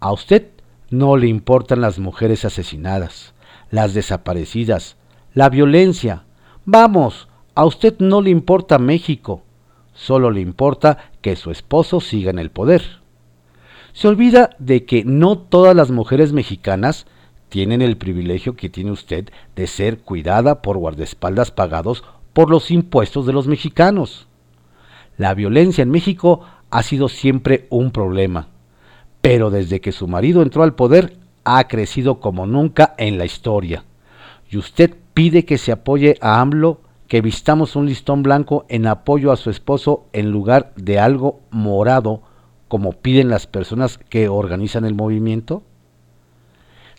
A 0.00 0.10
usted 0.10 0.48
no 0.90 1.16
le 1.16 1.28
importan 1.28 1.80
las 1.80 2.00
mujeres 2.00 2.44
asesinadas, 2.44 3.32
las 3.70 3.94
desaparecidas, 3.94 4.96
la 5.34 5.50
violencia. 5.50 6.24
Vamos, 6.64 7.28
a 7.54 7.64
usted 7.64 8.00
no 8.00 8.20
le 8.20 8.30
importa 8.30 8.80
México, 8.80 9.44
solo 10.00 10.30
le 10.30 10.40
importa 10.40 11.10
que 11.20 11.36
su 11.36 11.50
esposo 11.50 12.00
siga 12.00 12.30
en 12.30 12.38
el 12.38 12.50
poder. 12.50 12.82
Se 13.92 14.08
olvida 14.08 14.56
de 14.58 14.86
que 14.86 15.04
no 15.04 15.36
todas 15.36 15.76
las 15.76 15.90
mujeres 15.90 16.32
mexicanas 16.32 17.06
tienen 17.50 17.82
el 17.82 17.98
privilegio 17.98 18.56
que 18.56 18.70
tiene 18.70 18.92
usted 18.92 19.28
de 19.54 19.66
ser 19.66 19.98
cuidada 19.98 20.62
por 20.62 20.78
guardaespaldas 20.78 21.50
pagados 21.50 22.02
por 22.32 22.48
los 22.48 22.70
impuestos 22.70 23.26
de 23.26 23.34
los 23.34 23.46
mexicanos. 23.46 24.26
La 25.18 25.34
violencia 25.34 25.82
en 25.82 25.90
México 25.90 26.46
ha 26.70 26.82
sido 26.82 27.10
siempre 27.10 27.66
un 27.68 27.90
problema, 27.90 28.48
pero 29.20 29.50
desde 29.50 29.82
que 29.82 29.92
su 29.92 30.08
marido 30.08 30.40
entró 30.40 30.62
al 30.62 30.74
poder 30.74 31.18
ha 31.44 31.68
crecido 31.68 32.20
como 32.20 32.46
nunca 32.46 32.94
en 32.96 33.18
la 33.18 33.26
historia. 33.26 33.84
Y 34.48 34.56
usted 34.56 34.96
pide 35.12 35.44
que 35.44 35.58
se 35.58 35.72
apoye 35.72 36.16
a 36.22 36.40
AMLO 36.40 36.80
que 37.10 37.22
vistamos 37.22 37.74
un 37.74 37.86
listón 37.86 38.22
blanco 38.22 38.64
en 38.68 38.86
apoyo 38.86 39.32
a 39.32 39.36
su 39.36 39.50
esposo 39.50 40.06
en 40.12 40.30
lugar 40.30 40.72
de 40.76 41.00
algo 41.00 41.40
morado 41.50 42.22
como 42.68 42.92
piden 42.92 43.28
las 43.28 43.48
personas 43.48 43.98
que 43.98 44.28
organizan 44.28 44.84
el 44.84 44.94
movimiento? 44.94 45.64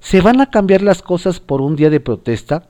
¿Se 0.01 0.19
van 0.19 0.41
a 0.41 0.49
cambiar 0.49 0.81
las 0.81 1.01
cosas 1.01 1.39
por 1.39 1.61
un 1.61 1.77
día 1.77 1.89
de 1.89 2.01
protesta? 2.01 2.67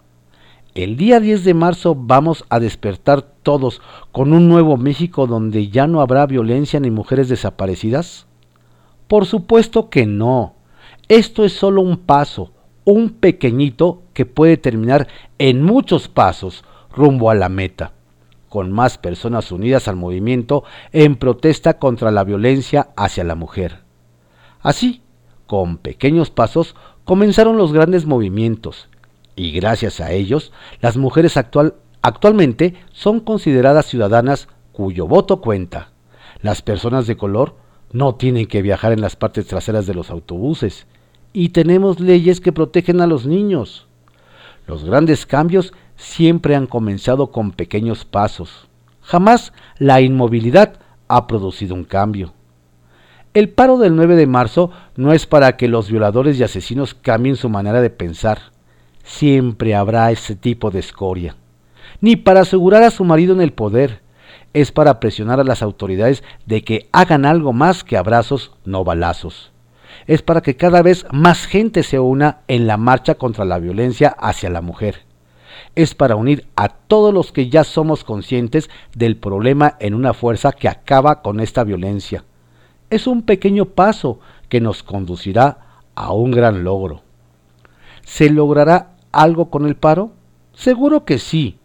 El 0.75 0.97
día 0.97 1.19
10 1.19 1.43
de 1.43 1.55
marzo 1.55 1.95
vamos 1.95 2.45
a 2.49 2.59
despertar 2.59 3.23
todos 3.23 3.81
con 4.11 4.33
un 4.33 4.47
nuevo 4.47 4.77
México 4.77 5.25
donde 5.25 5.69
ya 5.69 5.87
no 5.87 6.01
habrá 6.01 6.27
violencia 6.27 6.79
ni 6.79 6.91
mujeres 6.91 7.27
desaparecidas. 7.27 8.27
Por 9.07 9.25
supuesto 9.25 9.89
que 9.89 10.05
no. 10.05 10.53
Esto 11.07 11.43
es 11.43 11.53
solo 11.53 11.81
un 11.81 11.97
paso, 11.97 12.51
un 12.83 13.09
pequeñito 13.09 14.03
que 14.13 14.27
puede 14.27 14.57
terminar 14.57 15.07
en 15.39 15.63
muchos 15.63 16.07
pasos 16.07 16.63
rumbo 16.95 17.29
a 17.29 17.35
la 17.35 17.49
meta, 17.49 17.93
con 18.49 18.71
más 18.71 18.97
personas 18.97 19.51
unidas 19.51 19.87
al 19.87 19.95
movimiento 19.95 20.63
en 20.91 21.15
protesta 21.15 21.79
contra 21.79 22.11
la 22.11 22.23
violencia 22.23 22.89
hacia 22.95 23.23
la 23.23 23.35
mujer. 23.35 23.79
Así, 24.61 25.01
con 25.47 25.77
pequeños 25.77 26.29
pasos, 26.29 26.75
comenzaron 27.03 27.57
los 27.57 27.73
grandes 27.73 28.05
movimientos, 28.05 28.89
y 29.35 29.51
gracias 29.51 29.99
a 30.01 30.11
ellos, 30.11 30.51
las 30.81 30.97
mujeres 30.97 31.37
actual, 31.37 31.75
actualmente 32.01 32.75
son 32.91 33.19
consideradas 33.19 33.85
ciudadanas 33.85 34.47
cuyo 34.71 35.07
voto 35.07 35.41
cuenta. 35.41 35.89
Las 36.41 36.61
personas 36.61 37.07
de 37.07 37.17
color 37.17 37.55
no 37.91 38.15
tienen 38.15 38.47
que 38.47 38.61
viajar 38.61 38.91
en 38.91 39.01
las 39.01 39.15
partes 39.15 39.47
traseras 39.47 39.85
de 39.87 39.93
los 39.93 40.09
autobuses, 40.09 40.87
y 41.33 41.49
tenemos 41.49 41.99
leyes 41.99 42.41
que 42.41 42.51
protegen 42.51 43.01
a 43.01 43.07
los 43.07 43.25
niños. 43.25 43.87
Los 44.67 44.83
grandes 44.83 45.25
cambios 45.25 45.73
siempre 46.01 46.55
han 46.55 46.65
comenzado 46.65 47.31
con 47.31 47.51
pequeños 47.51 48.05
pasos. 48.05 48.67
Jamás 49.01 49.53
la 49.77 50.01
inmovilidad 50.01 50.73
ha 51.07 51.27
producido 51.27 51.75
un 51.75 51.83
cambio. 51.83 52.33
El 53.33 53.49
paro 53.49 53.77
del 53.77 53.95
9 53.95 54.15
de 54.15 54.27
marzo 54.27 54.71
no 54.95 55.13
es 55.13 55.25
para 55.25 55.55
que 55.55 55.67
los 55.67 55.89
violadores 55.89 56.39
y 56.39 56.43
asesinos 56.43 56.95
cambien 56.95 57.35
su 57.35 57.49
manera 57.49 57.81
de 57.81 57.89
pensar. 57.89 58.39
Siempre 59.03 59.75
habrá 59.75 60.11
ese 60.11 60.35
tipo 60.35 60.71
de 60.71 60.79
escoria. 60.79 61.35
Ni 62.01 62.15
para 62.15 62.41
asegurar 62.41 62.83
a 62.83 62.91
su 62.91 63.05
marido 63.05 63.33
en 63.33 63.41
el 63.41 63.53
poder. 63.53 64.01
Es 64.53 64.71
para 64.71 64.99
presionar 64.99 65.39
a 65.39 65.45
las 65.45 65.61
autoridades 65.61 66.23
de 66.45 66.63
que 66.63 66.89
hagan 66.91 67.25
algo 67.25 67.53
más 67.53 67.83
que 67.83 67.95
abrazos, 67.95 68.51
no 68.65 68.83
balazos 68.83 69.51
es 70.07 70.23
para 70.23 70.41
que 70.41 70.55
cada 70.55 70.81
vez 70.81 71.05
más 71.11 71.45
gente 71.45 71.83
se 71.83 71.99
una 71.99 72.39
en 72.47 72.65
la 72.65 72.77
marcha 72.77 73.15
contra 73.15 73.45
la 73.45 73.59
violencia 73.59 74.09
hacia 74.09 74.49
la 74.49 74.61
mujer. 74.61 75.10
Es 75.75 75.95
para 75.95 76.15
unir 76.15 76.47
a 76.55 76.67
todos 76.69 77.13
los 77.13 77.31
que 77.31 77.49
ya 77.49 77.63
somos 77.63 78.03
conscientes 78.03 78.69
del 78.93 79.15
problema 79.15 79.77
en 79.79 79.93
una 79.93 80.13
fuerza 80.13 80.51
que 80.51 80.67
acaba 80.67 81.21
con 81.21 81.39
esta 81.39 81.63
violencia. 81.63 82.25
Es 82.89 83.07
un 83.07 83.21
pequeño 83.21 83.65
paso 83.65 84.19
que 84.49 84.59
nos 84.59 84.83
conducirá 84.83 85.81
a 85.95 86.11
un 86.11 86.31
gran 86.31 86.63
logro. 86.63 87.03
¿Se 88.03 88.29
logrará 88.29 88.95
algo 89.11 89.49
con 89.49 89.65
el 89.65 89.75
paro? 89.75 90.11
Seguro 90.53 91.05
que 91.05 91.19
sí. 91.19 91.57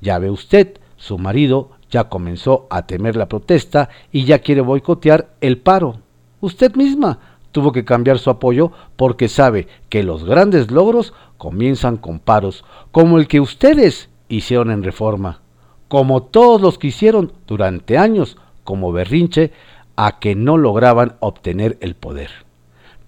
Ya 0.00 0.18
ve 0.18 0.30
usted, 0.30 0.78
su 0.96 1.18
marido 1.18 1.72
ya 1.90 2.08
comenzó 2.08 2.66
a 2.70 2.86
temer 2.86 3.16
la 3.16 3.28
protesta 3.28 3.90
y 4.10 4.24
ya 4.24 4.38
quiere 4.38 4.62
boicotear 4.62 5.34
el 5.40 5.58
paro. 5.58 6.00
Usted 6.40 6.74
misma 6.76 7.18
tuvo 7.52 7.72
que 7.72 7.84
cambiar 7.84 8.18
su 8.18 8.30
apoyo 8.30 8.72
porque 8.96 9.28
sabe 9.28 9.68
que 9.88 10.02
los 10.02 10.24
grandes 10.24 10.70
logros 10.70 11.12
comienzan 11.36 11.96
con 11.96 12.18
paros, 12.18 12.64
como 12.92 13.18
el 13.18 13.28
que 13.28 13.40
ustedes 13.40 14.10
hicieron 14.28 14.70
en 14.70 14.82
reforma, 14.82 15.40
como 15.88 16.22
todos 16.22 16.60
los 16.60 16.78
que 16.78 16.88
hicieron 16.88 17.32
durante 17.46 17.98
años 17.98 18.36
como 18.64 18.92
berrinche 18.92 19.52
a 19.96 20.18
que 20.18 20.34
no 20.34 20.56
lograban 20.56 21.16
obtener 21.20 21.78
el 21.80 21.94
poder. 21.94 22.30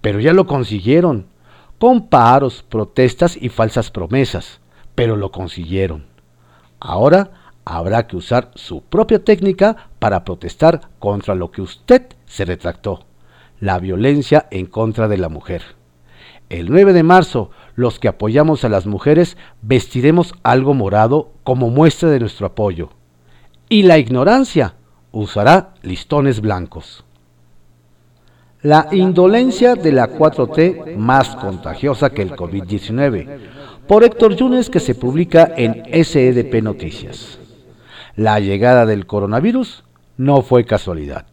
Pero 0.01 0.19
ya 0.19 0.33
lo 0.33 0.47
consiguieron, 0.47 1.27
con 1.79 2.07
paros, 2.07 2.63
protestas 2.67 3.37
y 3.39 3.49
falsas 3.49 3.91
promesas, 3.91 4.59
pero 4.95 5.15
lo 5.15 5.31
consiguieron. 5.31 6.05
Ahora 6.79 7.31
habrá 7.65 8.07
que 8.07 8.17
usar 8.17 8.51
su 8.55 8.81
propia 8.81 9.23
técnica 9.23 9.89
para 9.99 10.25
protestar 10.25 10.81
contra 10.99 11.35
lo 11.35 11.51
que 11.51 11.61
usted 11.61 12.07
se 12.25 12.45
retractó 12.45 13.05
la 13.63 13.79
violencia 13.79 14.45
en 14.51 14.65
contra 14.65 15.07
de 15.07 15.17
la 15.17 15.29
mujer. 15.29 15.61
El 16.49 16.69
9 16.69 16.91
de 16.91 17.03
marzo, 17.03 17.49
los 17.75 17.97
que 17.97 18.09
apoyamos 18.09 18.65
a 18.65 18.69
las 18.69 18.85
mujeres 18.85 19.37
vestiremos 19.61 20.33
algo 20.43 20.73
morado 20.73 21.31
como 21.45 21.69
muestra 21.69 22.09
de 22.09 22.19
nuestro 22.19 22.45
apoyo. 22.45 22.89
Y 23.69 23.83
la 23.83 23.97
ignorancia 23.97 24.75
usará 25.13 25.75
listones 25.81 26.41
blancos. 26.41 27.05
La 28.61 28.89
indolencia 28.91 29.75
de 29.75 29.93
la 29.93 30.09
4T 30.09 30.97
más 30.97 31.33
contagiosa 31.37 32.09
que 32.09 32.21
el 32.21 32.31
COVID-19, 32.31 33.39
por 33.87 34.03
Héctor 34.03 34.35
Yunes 34.35 34.69
que 34.69 34.81
se 34.81 34.93
publica 34.93 35.49
en 35.55 35.85
SEDP 36.03 36.61
Noticias. 36.61 37.39
La 38.17 38.41
llegada 38.41 38.85
del 38.85 39.05
coronavirus 39.05 39.85
no 40.17 40.41
fue 40.41 40.65
casualidad. 40.65 41.27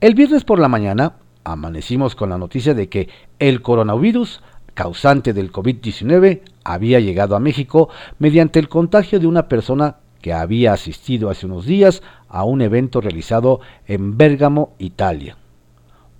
El 0.00 0.14
viernes 0.14 0.42
por 0.44 0.58
la 0.58 0.68
mañana, 0.68 1.14
amanecimos 1.52 2.14
con 2.14 2.30
la 2.30 2.38
noticia 2.38 2.74
de 2.74 2.88
que 2.88 3.08
el 3.38 3.62
coronavirus 3.62 4.42
causante 4.74 5.32
del 5.32 5.50
COVID-19 5.50 6.42
había 6.64 7.00
llegado 7.00 7.34
a 7.34 7.40
México 7.40 7.88
mediante 8.18 8.58
el 8.58 8.68
contagio 8.68 9.18
de 9.18 9.26
una 9.26 9.48
persona 9.48 9.96
que 10.22 10.32
había 10.32 10.72
asistido 10.72 11.30
hace 11.30 11.46
unos 11.46 11.66
días 11.66 12.02
a 12.28 12.44
un 12.44 12.60
evento 12.62 13.00
realizado 13.00 13.60
en 13.86 14.16
Bérgamo, 14.16 14.74
Italia. 14.78 15.36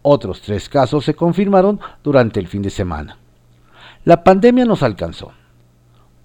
Otros 0.03 0.41
tres 0.41 0.69
casos 0.69 1.05
se 1.05 1.14
confirmaron 1.14 1.81
durante 2.03 2.41
el 2.41 2.49
fin 2.49 2.62
de 2.62 2.71
semana. 2.71 3.19
La 4.05 4.25
pandemia 4.25 4.64
nos 4.64 4.83
alcanzó. 4.83 5.33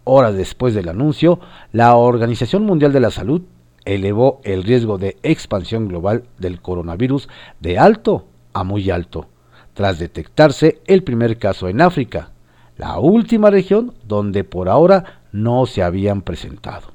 Horas 0.05 0.35
después 0.35 0.73
del 0.73 0.89
anuncio, 0.89 1.39
la 1.71 1.95
Organización 1.95 2.65
Mundial 2.65 2.93
de 2.93 2.99
la 2.99 3.11
Salud 3.11 3.41
elevó 3.85 4.41
el 4.43 4.63
riesgo 4.63 4.97
de 4.97 5.17
expansión 5.23 5.87
global 5.87 6.23
del 6.37 6.61
coronavirus 6.61 7.29
de 7.59 7.77
alto 7.77 8.25
a 8.53 8.63
muy 8.63 8.89
alto, 8.89 9.27
tras 9.73 9.99
detectarse 9.99 10.81
el 10.85 11.03
primer 11.03 11.37
caso 11.37 11.67
en 11.67 11.81
África, 11.81 12.31
la 12.77 12.99
última 12.99 13.49
región 13.49 13.93
donde 14.07 14.43
por 14.43 14.69
ahora 14.69 15.21
no 15.31 15.65
se 15.65 15.83
habían 15.83 16.21
presentado. 16.21 16.91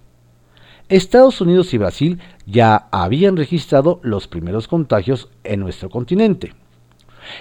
Estados 0.89 1.41
Unidos 1.41 1.75
y 1.75 1.79
Brasil 1.79 2.19
ya 2.47 2.89
habían 2.91 3.37
registrado 3.37 4.01
los 4.03 4.27
primeros 4.27 4.69
contagios 4.69 5.29
en 5.45 5.61
nuestro 5.61 5.91
continente. 5.91 6.55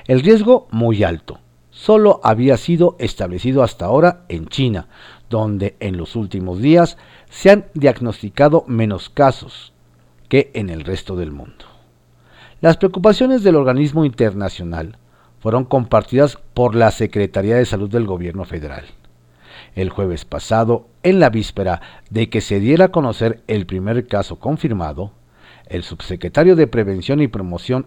El 0.06 0.22
riesgo 0.22 0.68
muy 0.72 1.04
alto. 1.04 1.40
Solo 1.72 2.20
había 2.24 2.58
sido 2.58 2.96
establecido 3.00 3.64
hasta 3.64 3.86
ahora 3.86 4.26
en 4.28 4.48
China, 4.48 4.88
donde 5.30 5.78
en 5.80 5.96
los 5.96 6.16
últimos 6.16 6.60
días 6.60 6.98
se 7.30 7.52
han 7.52 7.68
diagnosticado 7.74 8.66
menos 8.68 9.10
casos 9.10 9.74
que 10.28 10.52
en 10.54 10.70
el 10.70 10.84
resto 10.84 11.16
del 11.16 11.32
mundo. 11.32 11.77
Las 12.60 12.78
preocupaciones 12.78 13.44
del 13.44 13.56
organismo 13.56 14.04
internacional 14.04 14.98
fueron 15.40 15.64
compartidas 15.64 16.40
por 16.56 16.74
la 16.74 16.90
Secretaría 16.90 17.56
de 17.56 17.68
Salud 17.68 17.88
del 17.88 18.08
Gobierno 18.08 18.46
Federal. 18.46 18.86
El 19.76 19.92
jueves 19.92 20.26
pasado, 20.26 20.88
en 21.04 21.20
la 21.20 21.30
víspera 21.30 21.82
de 22.10 22.30
que 22.32 22.42
se 22.42 22.60
diera 22.60 22.86
a 22.86 22.92
conocer 22.92 23.44
el 23.46 23.68
primer 23.68 24.08
caso 24.08 24.40
confirmado, 24.40 25.12
el 25.68 25.84
subsecretario 25.84 26.56
de 26.56 26.66
Prevención 26.66 27.22
y 27.22 27.28
Promoción 27.28 27.86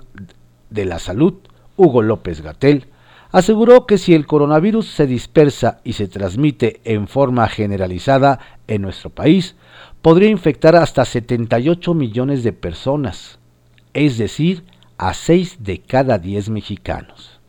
de 0.71 0.85
la 0.85 1.01
Salud, 1.01 1.35
Hugo 1.77 2.03
López 2.03 2.41
Gatel, 2.41 2.87
aseguró 3.33 3.87
que 3.87 3.99
si 3.99 4.15
el 4.15 4.29
coronavirus 4.29 4.89
se 4.89 5.09
dispersa 5.09 5.81
y 5.83 5.95
se 5.95 6.07
transmite 6.07 6.81
en 6.85 7.09
forma 7.09 7.49
generalizada 7.49 8.39
en 8.69 8.83
nuestro 8.83 9.11
país, 9.11 9.57
podría 10.01 10.31
infectar 10.31 10.77
hasta 10.77 11.05
78 11.05 11.93
millones 11.93 12.45
de 12.45 12.53
personas 12.53 13.40
es 13.95 14.19
decir, 14.19 14.65
a 14.99 15.15
6 15.15 15.59
de 15.61 15.81
cada 15.81 16.19
10 16.19 16.51
mexicanos. 16.51 17.41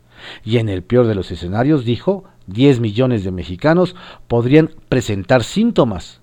Y 0.44 0.58
en 0.58 0.68
el 0.68 0.82
peor 0.82 1.06
de 1.06 1.14
los 1.14 1.30
escenarios 1.30 1.84
dijo, 1.84 2.24
10 2.46 2.80
millones 2.80 3.24
de 3.24 3.30
mexicanos 3.30 3.94
podrían 4.28 4.70
presentar 4.88 5.44
síntomas. 5.44 6.20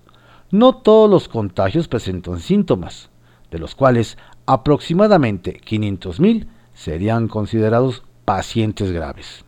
No 0.50 0.76
todos 0.76 1.08
los 1.08 1.28
contagios 1.28 1.88
presentan 1.88 2.40
síntomas, 2.40 3.10
de 3.50 3.58
los 3.58 3.74
cuales 3.74 4.18
aproximadamente 4.46 5.54
500 5.54 6.20
mil 6.20 6.48
serían 6.74 7.28
considerados 7.28 8.02
pacientes 8.24 8.90
graves. 8.90 9.44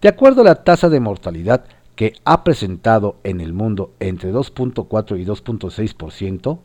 De 0.00 0.08
acuerdo 0.08 0.42
a 0.42 0.44
la 0.44 0.64
tasa 0.64 0.88
de 0.88 1.00
mortalidad 1.00 1.64
que 1.96 2.14
ha 2.24 2.44
presentado 2.44 3.18
en 3.24 3.40
el 3.40 3.52
mundo 3.52 3.92
entre 4.00 4.32
2.4 4.32 5.20
y 5.20 5.24
2.6%, 5.24 6.58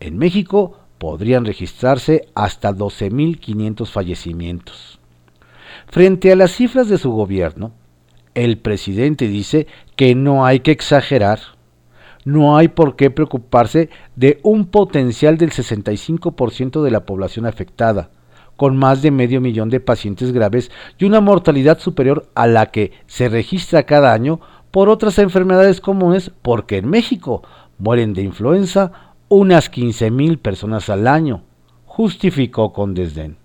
en 0.00 0.18
México 0.18 0.78
podrían 1.02 1.44
registrarse 1.44 2.28
hasta 2.32 2.72
12.500 2.72 3.88
fallecimientos. 3.88 5.00
Frente 5.88 6.30
a 6.30 6.36
las 6.36 6.52
cifras 6.52 6.88
de 6.88 6.96
su 6.96 7.10
gobierno, 7.10 7.72
el 8.36 8.56
presidente 8.56 9.26
dice 9.26 9.66
que 9.96 10.14
no 10.14 10.46
hay 10.46 10.60
que 10.60 10.70
exagerar, 10.70 11.40
no 12.24 12.56
hay 12.56 12.68
por 12.68 12.94
qué 12.94 13.10
preocuparse 13.10 13.90
de 14.14 14.38
un 14.44 14.66
potencial 14.66 15.38
del 15.38 15.50
65% 15.50 16.84
de 16.84 16.90
la 16.92 17.04
población 17.04 17.46
afectada, 17.46 18.10
con 18.56 18.76
más 18.76 19.02
de 19.02 19.10
medio 19.10 19.40
millón 19.40 19.70
de 19.70 19.80
pacientes 19.80 20.30
graves 20.30 20.70
y 20.98 21.04
una 21.04 21.20
mortalidad 21.20 21.80
superior 21.80 22.28
a 22.36 22.46
la 22.46 22.66
que 22.66 22.92
se 23.08 23.28
registra 23.28 23.82
cada 23.82 24.12
año 24.12 24.38
por 24.70 24.88
otras 24.88 25.18
enfermedades 25.18 25.80
comunes, 25.80 26.30
porque 26.42 26.76
en 26.76 26.88
México 26.88 27.42
mueren 27.78 28.14
de 28.14 28.22
influenza 28.22 29.11
unas 29.34 29.72
15.000 29.72 30.38
personas 30.38 30.90
al 30.90 31.08
año, 31.08 31.42
justificó 31.86 32.74
con 32.74 32.92
desdén. 32.92 33.38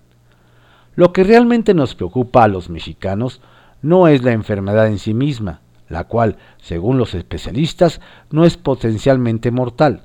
Lo 0.94 1.14
que 1.14 1.24
realmente 1.24 1.72
nos 1.72 1.94
preocupa 1.94 2.44
a 2.44 2.48
los 2.48 2.68
mexicanos 2.68 3.40
no 3.80 4.06
es 4.06 4.22
la 4.22 4.32
enfermedad 4.32 4.88
en 4.88 4.98
sí 4.98 5.14
misma, 5.14 5.62
la 5.88 6.04
cual, 6.04 6.36
según 6.60 6.98
los 6.98 7.14
especialistas, 7.14 8.02
no 8.30 8.44
es 8.44 8.58
potencialmente 8.58 9.50
mortal, 9.50 10.02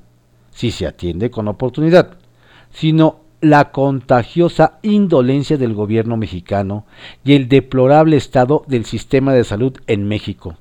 si 0.52 0.72
se 0.72 0.88
atiende 0.88 1.30
con 1.30 1.50
oportunidad, 1.50 2.16
sino 2.72 3.20
la 3.42 3.72
contagiosa 3.72 4.80
indolencia 4.84 5.58
del 5.58 5.74
gobierno 5.74 6.16
mexicano 6.16 6.86
y 7.26 7.34
el 7.34 7.50
deplorable 7.50 8.16
estado 8.16 8.64
del 8.68 8.86
sistema 8.86 9.34
de 9.34 9.44
salud 9.44 9.74
en 9.88 10.08
México. 10.08 10.56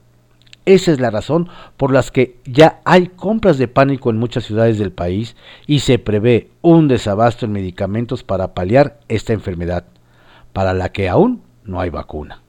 Esa 0.64 0.92
es 0.92 1.00
la 1.00 1.10
razón 1.10 1.48
por 1.76 1.92
la 1.92 2.02
que 2.02 2.38
ya 2.44 2.80
hay 2.84 3.08
compras 3.08 3.58
de 3.58 3.68
pánico 3.68 4.10
en 4.10 4.18
muchas 4.18 4.44
ciudades 4.44 4.78
del 4.78 4.92
país 4.92 5.36
y 5.66 5.80
se 5.80 5.98
prevé 5.98 6.50
un 6.60 6.88
desabasto 6.88 7.46
en 7.46 7.52
medicamentos 7.52 8.22
para 8.22 8.54
paliar 8.54 9.00
esta 9.08 9.32
enfermedad, 9.32 9.84
para 10.52 10.72
la 10.72 10.90
que 10.90 11.08
aún 11.08 11.42
no 11.64 11.80
hay 11.80 11.90
vacuna 11.90 12.42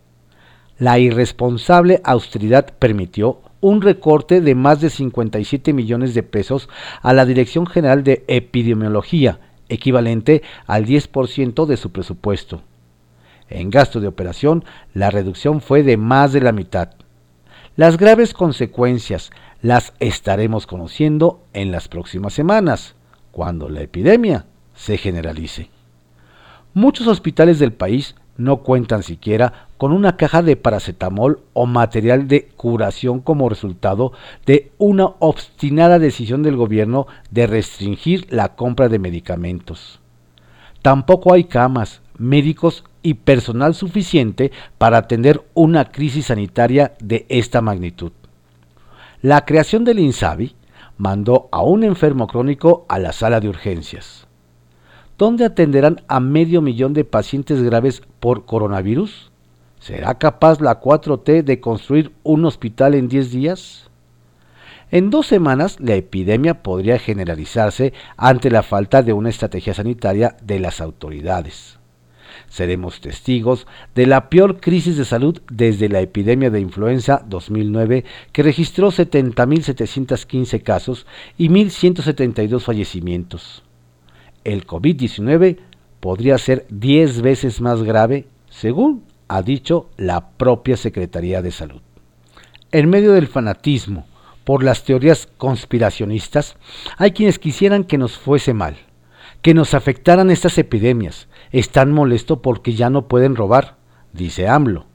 la 0.84 1.00
irresponsable 1.00 2.02
austeridad 2.04 2.74
permitió 2.78 3.42
un 3.62 3.82
recorte 3.82 4.42
de 4.42 4.56
más 4.56 4.82
de 4.82 4.90
57 4.90 5.72
millones 5.72 6.14
de 6.14 6.24
pesos 6.24 6.68
a 7.02 7.14
la 7.14 7.26
Dirección 7.26 7.66
General 7.66 8.04
de 8.04 8.26
Epidemiología, 8.28 9.40
equivalente 9.70 10.42
al 10.68 10.86
10% 10.86 11.66
de 11.66 11.78
su 11.78 11.92
presupuesto. 11.92 12.64
En 13.48 13.70
gasto 13.70 14.02
de 14.02 14.08
operación, 14.08 14.66
la 14.94 15.10
reducción 15.10 15.62
fue 15.62 15.84
de 15.84 15.96
más 15.96 16.34
de 16.34 16.42
la 16.42 16.52
mitad. 16.52 16.90
Las 17.76 17.98
graves 17.98 18.36
consecuencias 18.36 19.32
las 19.64 19.94
estaremos 20.00 20.68
conociendo 20.68 21.42
en 21.54 21.72
las 21.72 21.88
próximas 21.88 22.34
semanas, 22.34 22.94
cuando 23.32 23.68
la 23.68 23.82
epidemia 23.82 24.46
se 24.76 25.00
generalice. 25.00 25.72
Muchos 26.76 27.08
hospitales 27.08 27.58
del 27.58 27.74
país 27.74 28.14
no 28.38 28.58
cuentan 28.58 29.02
siquiera 29.02 29.68
con 29.78 29.92
una 29.92 30.18
caja 30.18 30.44
de 30.44 30.56
paracetamol 30.56 31.42
o 31.54 31.66
material 31.66 32.28
de 32.28 32.46
curación 32.56 33.22
como 33.22 33.50
resultado 33.50 34.12
de 34.46 34.72
una 34.78 35.06
obstinada 35.18 35.98
decisión 35.98 36.44
del 36.44 36.58
gobierno 36.58 37.08
de 37.32 37.48
restringir 37.48 38.28
la 38.32 38.56
compra 38.56 38.88
de 38.88 39.00
medicamentos. 39.00 40.00
Tampoco 40.84 41.34
hay 41.34 41.46
camas, 41.46 42.02
médicos 42.20 42.84
y 43.04 43.16
personal 43.16 43.76
suficiente 43.76 44.52
para 44.78 44.98
atender 44.98 45.44
una 45.54 45.92
crisis 45.92 46.28
sanitaria 46.28 46.94
de 47.00 47.26
esta 47.30 47.62
magnitud. 47.62 48.12
La 49.22 49.46
creación 49.46 49.84
del 49.84 50.00
INSABI 50.00 50.56
mandó 50.98 51.50
a 51.52 51.62
un 51.62 51.84
enfermo 51.84 52.28
crónico 52.28 52.86
a 52.90 52.98
la 52.98 53.14
sala 53.14 53.40
de 53.40 53.50
urgencias 53.50 54.28
¿dónde 55.18 55.46
atenderán 55.46 56.02
a 56.08 56.20
medio 56.20 56.62
millón 56.62 56.94
de 56.94 57.06
pacientes 57.06 57.62
graves 57.62 58.02
por 58.20 58.46
coronavirus? 58.46 59.32
¿Será 59.80 60.18
capaz 60.18 60.62
la 60.62 60.80
4T 60.80 61.44
de 61.44 61.60
construir 61.60 62.12
un 62.24 62.46
hospital 62.46 62.96
en 62.96 63.08
10 63.08 63.32
días? 63.32 63.90
En 64.92 65.10
dos 65.10 65.28
semanas 65.28 65.80
la 65.80 65.96
epidemia 65.96 66.62
podría 66.62 67.00
generalizarse 67.00 67.94
ante 68.16 68.52
la 68.52 68.64
falta 68.64 69.02
de 69.02 69.14
una 69.14 69.30
estrategia 69.30 69.74
sanitaria 69.74 70.36
de 70.44 70.60
las 70.60 70.82
autoridades. 70.82 71.80
Seremos 72.50 73.02
testigos 73.02 73.68
de 73.96 74.08
la 74.08 74.30
peor 74.30 74.60
crisis 74.60 74.98
de 74.98 75.06
salud 75.06 75.42
desde 75.50 75.90
la 75.90 76.02
epidemia 76.02 76.50
de 76.50 76.60
influenza 76.60 77.24
2009 77.28 78.06
que 78.32 78.44
registró 78.44 78.92
70.715 78.92 80.62
casos 80.62 81.06
y 81.38 81.50
1.172 81.50 82.62
fallecimientos 82.62 83.64
el 84.44 84.66
COVID-19 84.68 85.58
podría 86.00 86.38
ser 86.38 86.66
10 86.70 87.22
veces 87.22 87.62
más 87.62 87.84
grave, 87.84 88.28
según 88.50 89.06
ha 89.28 89.42
dicho 89.42 89.90
la 89.98 90.30
propia 90.32 90.78
Secretaría 90.78 91.42
de 91.42 91.52
Salud. 91.52 91.82
En 92.72 92.90
medio 92.90 93.14
del 93.14 93.28
fanatismo 93.28 94.06
por 94.44 94.64
las 94.64 94.84
teorías 94.84 95.28
conspiracionistas, 95.38 96.58
hay 96.98 97.12
quienes 97.12 97.40
quisieran 97.40 97.86
que 97.86 97.98
nos 97.98 98.18
fuese 98.18 98.54
mal, 98.54 98.76
que 99.42 99.54
nos 99.54 99.74
afectaran 99.74 100.30
estas 100.30 100.58
epidemias. 100.58 101.28
Están 101.54 101.94
molestos 101.94 102.40
porque 102.40 102.74
ya 102.74 102.90
no 102.90 103.08
pueden 103.08 103.38
robar, 103.38 103.78
dice 104.12 104.50
AMLO. 104.50 104.86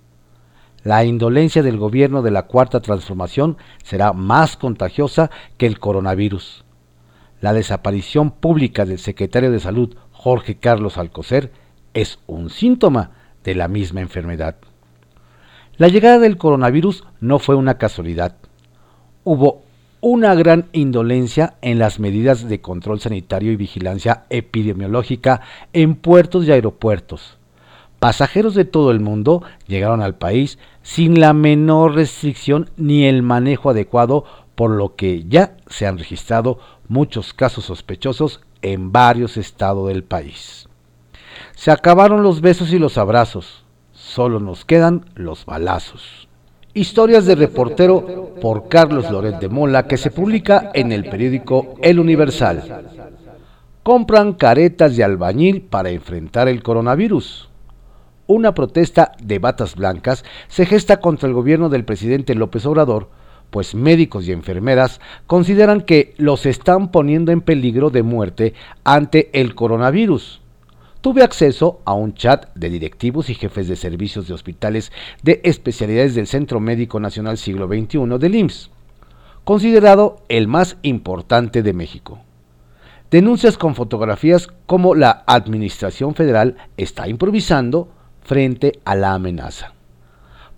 La 0.85 1.05
indolencia 1.05 1.63
del 1.63 1.79
gobierno 1.79 2.21
de 2.21 2.31
la 2.31 2.43
Cuarta 2.43 2.81
Transformación 2.81 3.57
será 3.83 4.13
más 4.13 4.59
contagiosa 4.59 5.31
que 5.57 5.67
el 5.67 5.79
coronavirus 5.79 6.65
la 7.41 7.53
desaparición 7.53 8.31
pública 8.31 8.85
del 8.85 8.99
secretario 8.99 9.51
de 9.51 9.61
Salud, 9.61 9.97
Jorge 10.13 10.57
Carlos 10.57 10.99
Alcocer, 10.99 11.53
es 11.95 12.19
un 12.27 12.51
síntoma 12.51 13.13
de 13.45 13.55
la 13.55 13.69
misma 13.69 14.01
enfermedad. 14.01 14.57
La 15.77 15.89
llegada 15.89 16.19
del 16.19 16.37
coronavirus 16.37 17.05
no 17.21 17.39
fue 17.39 17.55
una 17.55 17.79
casualidad. 17.79 18.37
Hubo 19.23 19.63
una 20.01 20.35
gran 20.35 20.67
indolencia 20.73 21.55
en 21.61 21.79
las 21.79 21.99
medidas 21.99 22.49
de 22.49 22.61
control 22.61 23.01
sanitario 23.01 23.51
y 23.51 23.57
vigilancia 23.57 24.25
epidemiológica 24.31 25.41
en 25.73 25.97
puertos 25.97 26.47
y 26.47 26.53
aeropuertos. 26.53 27.39
Pasajeros 27.99 28.55
de 28.55 28.65
todo 28.65 28.93
el 28.93 29.01
mundo 29.01 29.43
llegaron 29.67 30.03
al 30.03 30.15
país 30.15 30.59
sin 30.83 31.19
la 31.19 31.33
menor 31.33 31.95
restricción 31.95 32.71
ni 32.77 33.07
el 33.07 33.23
manejo 33.23 33.71
adecuado, 33.71 34.25
por 34.55 34.71
lo 34.71 34.95
que 34.95 35.25
ya 35.29 35.57
se 35.67 35.87
han 35.87 35.99
registrado 35.99 36.61
muchos 36.87 37.35
casos 37.35 37.65
sospechosos 37.65 38.41
en 38.63 38.93
varios 38.93 39.37
estados 39.37 39.89
del 39.89 40.05
país. 40.05 40.69
Se 41.57 41.73
acabaron 41.73 42.23
los 42.23 42.41
besos 42.41 42.73
y 42.73 42.79
los 42.79 42.99
abrazos, 42.99 43.65
solo 43.93 44.39
nos 44.39 44.65
quedan 44.65 45.07
los 45.15 45.45
balazos. 45.45 46.28
Historias 46.79 47.27
de 47.27 47.35
reportero 47.35 48.35
por 48.41 48.69
Carlos 48.69 49.11
Loret 49.11 49.41
de 49.41 49.49
Mola 49.49 49.89
que 49.89 49.97
se 49.97 50.13
publica 50.13 50.71
en 50.75 50.93
el 50.93 51.11
periódico 51.11 51.75
El 51.83 51.99
Universal. 51.99 52.85
Compran 53.83 54.35
caretas 54.35 54.97
de 54.97 55.03
albañil 55.03 55.63
para 55.63 55.91
enfrentar 55.91 56.47
el 56.47 56.63
coronavirus. 56.63 57.49
Una 58.29 58.55
protesta 58.55 59.11
de 59.21 59.41
batas 59.41 59.75
blancas 59.75 60.25
se 60.47 60.67
gesta 60.67 61.01
contra 61.01 61.27
el 61.27 61.35
gobierno 61.35 61.69
del 61.69 61.85
presidente 61.85 62.37
López 62.37 62.65
Obrador 62.65 63.09
pues 63.51 63.75
médicos 63.75 64.29
y 64.29 64.33
enfermeras 64.33 65.01
consideran 65.27 65.81
que 65.81 66.15
los 66.17 66.47
están 66.47 66.93
poniendo 66.93 67.33
en 67.33 67.41
peligro 67.41 67.91
de 67.91 68.05
muerte 68.05 68.55
ante 68.85 69.31
el 69.33 69.57
coronavirus. 69.57 70.43
Tuve 71.01 71.23
acceso 71.23 71.81
a 71.85 71.93
un 71.93 72.15
chat 72.15 72.53
de 72.57 72.71
directivos 72.71 73.31
y 73.31 73.35
jefes 73.35 73.69
de 73.69 73.77
servicios 73.77 74.27
de 74.27 74.35
hospitales 74.35 74.91
de 75.23 75.41
especialidades 75.45 76.17
del 76.17 76.27
Centro 76.27 76.59
Médico 76.59 76.99
Nacional 76.99 77.39
Siglo 77.39 77.69
XXI 77.69 78.19
del 78.19 78.35
IMSS, 78.35 78.71
considerado 79.45 80.17
el 80.29 80.49
más 80.49 80.77
importante 80.83 81.63
de 81.63 81.73
México. 81.73 82.19
Denuncias 83.13 83.57
con 83.57 83.77
fotografías 83.77 84.49
como 84.67 84.97
la 84.97 85.23
Administración 85.27 86.17
Federal 86.17 86.57
está 86.77 87.09
improvisando 87.09 87.89
frente 88.21 88.81
a 88.85 88.97
la 88.97 89.15
amenaza. 89.15 89.75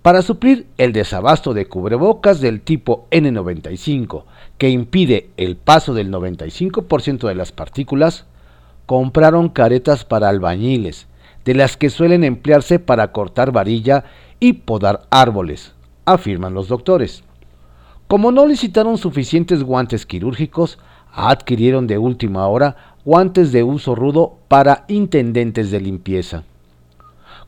Para 0.01 0.23
suplir 0.23 0.67
el 0.79 0.95
desabasto 0.95 1.53
de 1.53 1.67
cubrebocas 1.67 2.41
del 2.41 2.63
tipo 2.63 3.07
N95, 3.11 4.25
que 4.57 4.71
impide 4.71 5.29
el 5.37 5.57
paso 5.57 5.93
del 5.93 6.11
95% 6.11 7.29
de 7.29 7.35
las 7.35 7.53
partículas, 7.53 8.25
compraron 8.91 9.51
caretas 9.51 10.05
para 10.05 10.29
albañiles, 10.29 11.07
de 11.45 11.55
las 11.55 11.77
que 11.77 11.91
suelen 11.91 12.25
emplearse 12.25 12.81
para 12.81 13.13
cortar 13.13 13.53
varilla 13.53 14.03
y 14.41 14.55
podar 14.55 15.03
árboles, 15.11 15.75
afirman 16.07 16.55
los 16.55 16.67
doctores. 16.67 17.23
Como 18.09 18.33
no 18.33 18.49
licitaron 18.49 18.99
suficientes 18.99 19.63
guantes 19.63 20.07
quirúrgicos, 20.07 20.81
adquirieron 21.13 21.87
de 21.87 21.99
última 21.99 22.49
hora 22.49 22.97
guantes 23.05 23.53
de 23.53 23.63
uso 23.63 23.95
rudo 23.95 24.39
para 24.49 24.87
intendentes 24.89 25.71
de 25.71 25.81
limpieza. 25.81 26.43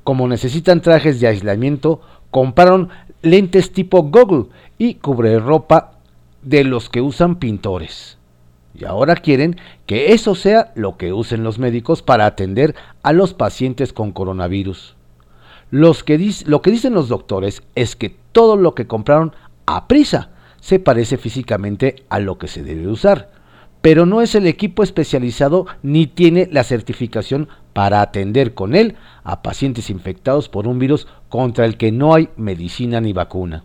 Como 0.04 0.28
necesitan 0.28 0.80
trajes 0.80 1.18
de 1.18 1.26
aislamiento, 1.26 2.02
compraron 2.30 2.90
lentes 3.20 3.72
tipo 3.72 4.04
Google 4.04 4.44
y 4.78 4.94
cubre 4.94 5.40
ropa 5.40 5.94
de 6.40 6.62
los 6.62 6.88
que 6.88 7.00
usan 7.00 7.40
pintores. 7.40 8.16
Y 8.74 8.84
ahora 8.84 9.16
quieren 9.16 9.56
que 9.86 10.12
eso 10.12 10.34
sea 10.34 10.72
lo 10.74 10.96
que 10.96 11.12
usen 11.12 11.44
los 11.44 11.58
médicos 11.58 12.02
para 12.02 12.26
atender 12.26 12.74
a 13.02 13.12
los 13.12 13.34
pacientes 13.34 13.92
con 13.92 14.12
coronavirus. 14.12 14.96
Los 15.70 16.04
que 16.04 16.18
lo 16.46 16.62
que 16.62 16.70
dicen 16.70 16.94
los 16.94 17.08
doctores 17.08 17.62
es 17.74 17.96
que 17.96 18.14
todo 18.32 18.56
lo 18.56 18.74
que 18.74 18.86
compraron 18.86 19.34
a 19.66 19.88
prisa 19.88 20.30
se 20.60 20.78
parece 20.78 21.16
físicamente 21.16 22.04
a 22.08 22.18
lo 22.18 22.38
que 22.38 22.48
se 22.48 22.62
debe 22.62 22.88
usar, 22.88 23.30
pero 23.80 24.06
no 24.06 24.22
es 24.22 24.34
el 24.34 24.46
equipo 24.46 24.82
especializado 24.82 25.66
ni 25.82 26.06
tiene 26.06 26.48
la 26.50 26.62
certificación 26.62 27.48
para 27.72 28.00
atender 28.00 28.54
con 28.54 28.74
él 28.74 28.96
a 29.24 29.42
pacientes 29.42 29.90
infectados 29.90 30.48
por 30.48 30.68
un 30.68 30.78
virus 30.78 31.08
contra 31.28 31.64
el 31.64 31.76
que 31.76 31.90
no 31.90 32.14
hay 32.14 32.28
medicina 32.36 33.00
ni 33.00 33.12
vacuna. 33.12 33.64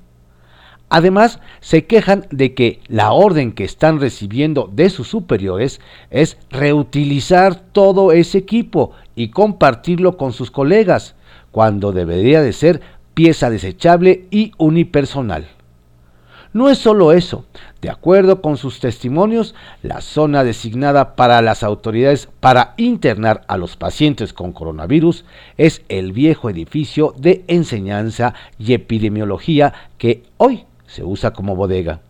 Además, 0.90 1.40
se 1.60 1.86
quejan 1.86 2.28
de 2.32 2.54
que 2.54 2.80
la 2.88 3.12
orden 3.12 3.52
que 3.52 3.66
están 3.66 4.00
recibiendo 4.00 4.70
de 4.72 4.90
sus 4.90 5.10
superiores 5.10 5.82
es 6.12 6.38
reutilizar 6.50 7.56
todo 7.56 8.14
ese 8.14 8.38
equipo 8.38 8.92
y 9.14 9.30
compartirlo 9.30 10.16
con 10.16 10.32
sus 10.32 10.50
colegas, 10.50 11.16
cuando 11.52 11.92
debería 11.92 12.42
de 12.42 12.54
ser 12.54 12.82
pieza 13.14 13.50
desechable 13.50 14.28
y 14.32 14.54
unipersonal. 14.58 15.48
No 16.54 16.70
es 16.70 16.78
solo 16.78 17.12
eso. 17.12 17.46
De 17.82 17.90
acuerdo 17.90 18.42
con 18.42 18.58
sus 18.58 18.80
testimonios, 18.80 19.54
la 19.84 20.02
zona 20.02 20.44
designada 20.44 21.16
para 21.16 21.42
las 21.42 21.62
autoridades 21.64 22.30
para 22.40 22.74
internar 22.78 23.44
a 23.48 23.58
los 23.58 23.76
pacientes 23.76 24.34
con 24.34 24.54
coronavirus 24.54 25.26
es 25.58 25.84
el 25.90 26.14
viejo 26.14 26.50
edificio 26.50 27.14
de 27.18 27.44
enseñanza 27.48 28.34
y 28.58 28.74
epidemiología 28.74 29.74
que 29.98 30.24
hoy 30.38 30.66
se 30.88 31.04
usa 31.04 31.34
como 31.34 31.56
bodega. 31.56 32.02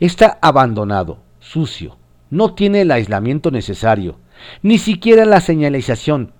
Está 0.00 0.38
abandonado, 0.40 1.18
sucio, 1.38 1.98
no 2.30 2.54
tiene 2.54 2.80
el 2.80 2.90
aislamiento 2.90 3.50
necesario, 3.50 4.18
ni 4.62 4.78
siquiera 4.78 5.24
la 5.24 5.40
señalización. 5.40 6.32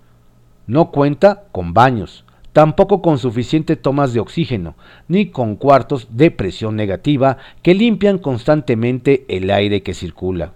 No 0.66 0.90
cuenta 0.90 1.44
con 1.52 1.74
baños, 1.74 2.24
tampoco 2.52 3.02
con 3.02 3.18
suficiente 3.18 3.76
tomas 3.76 4.14
de 4.14 4.20
oxígeno, 4.20 4.74
ni 5.08 5.26
con 5.26 5.56
cuartos 5.56 6.08
de 6.10 6.30
presión 6.30 6.74
negativa 6.74 7.36
que 7.62 7.74
limpian 7.74 8.18
constantemente 8.18 9.26
el 9.28 9.50
aire 9.50 9.82
que 9.82 9.94
circula. 9.94 10.54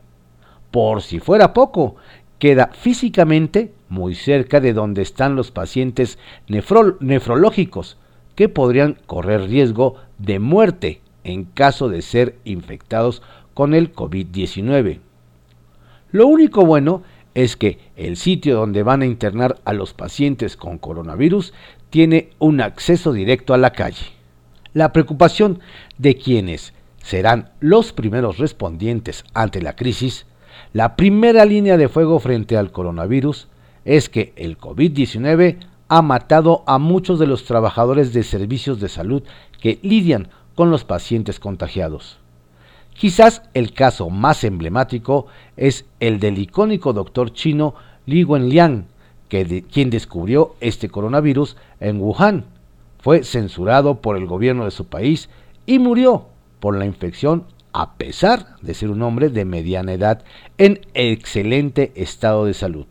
Por 0.70 1.02
si 1.02 1.20
fuera 1.20 1.52
poco, 1.52 1.96
queda 2.38 2.70
físicamente 2.72 3.72
muy 3.88 4.14
cerca 4.14 4.60
de 4.60 4.72
donde 4.72 5.02
están 5.02 5.36
los 5.36 5.50
pacientes 5.50 6.18
nefrológicos, 6.48 7.98
que 8.34 8.48
podrían 8.48 8.96
correr 9.06 9.42
riesgo 9.42 9.96
de 10.20 10.38
muerte 10.38 11.00
en 11.24 11.44
caso 11.44 11.88
de 11.88 12.02
ser 12.02 12.36
infectados 12.44 13.22
con 13.54 13.74
el 13.74 13.92
COVID-19. 13.92 15.00
Lo 16.12 16.26
único 16.26 16.64
bueno 16.64 17.02
es 17.34 17.56
que 17.56 17.78
el 17.96 18.16
sitio 18.16 18.56
donde 18.56 18.82
van 18.82 19.02
a 19.02 19.06
internar 19.06 19.56
a 19.64 19.72
los 19.72 19.94
pacientes 19.94 20.56
con 20.56 20.78
coronavirus 20.78 21.52
tiene 21.90 22.30
un 22.38 22.60
acceso 22.60 23.12
directo 23.12 23.54
a 23.54 23.58
la 23.58 23.72
calle. 23.72 24.06
La 24.72 24.92
preocupación 24.92 25.60
de 25.98 26.16
quienes 26.16 26.74
serán 27.02 27.50
los 27.60 27.92
primeros 27.92 28.38
respondientes 28.38 29.24
ante 29.34 29.62
la 29.62 29.74
crisis, 29.76 30.26
la 30.72 30.96
primera 30.96 31.44
línea 31.44 31.76
de 31.76 31.88
fuego 31.88 32.18
frente 32.20 32.56
al 32.56 32.72
coronavirus, 32.72 33.48
es 33.84 34.08
que 34.08 34.32
el 34.36 34.58
COVID-19 34.58 35.56
ha 35.90 36.02
matado 36.02 36.62
a 36.66 36.78
muchos 36.78 37.18
de 37.18 37.26
los 37.26 37.44
trabajadores 37.44 38.12
de 38.12 38.22
servicios 38.22 38.78
de 38.78 38.88
salud 38.88 39.24
que 39.60 39.80
lidian 39.82 40.28
con 40.54 40.70
los 40.70 40.84
pacientes 40.84 41.40
contagiados. 41.40 42.18
Quizás 42.94 43.42
el 43.54 43.72
caso 43.72 44.08
más 44.08 44.44
emblemático 44.44 45.26
es 45.56 45.86
el 45.98 46.20
del 46.20 46.38
icónico 46.38 46.92
doctor 46.92 47.32
chino 47.32 47.74
Li 48.06 48.22
Wenliang, 48.22 48.86
que 49.28 49.64
quien 49.64 49.90
descubrió 49.90 50.54
este 50.60 50.88
coronavirus 50.88 51.56
en 51.80 52.00
Wuhan. 52.00 52.44
Fue 53.00 53.24
censurado 53.24 54.00
por 54.00 54.16
el 54.16 54.26
gobierno 54.26 54.66
de 54.66 54.70
su 54.70 54.86
país 54.86 55.28
y 55.66 55.80
murió 55.80 56.26
por 56.60 56.76
la 56.76 56.86
infección 56.86 57.46
a 57.72 57.94
pesar 57.94 58.56
de 58.62 58.74
ser 58.74 58.90
un 58.90 59.02
hombre 59.02 59.28
de 59.28 59.44
mediana 59.44 59.92
edad 59.92 60.22
en 60.56 60.82
excelente 60.94 61.90
estado 61.96 62.44
de 62.44 62.54
salud. 62.54 62.86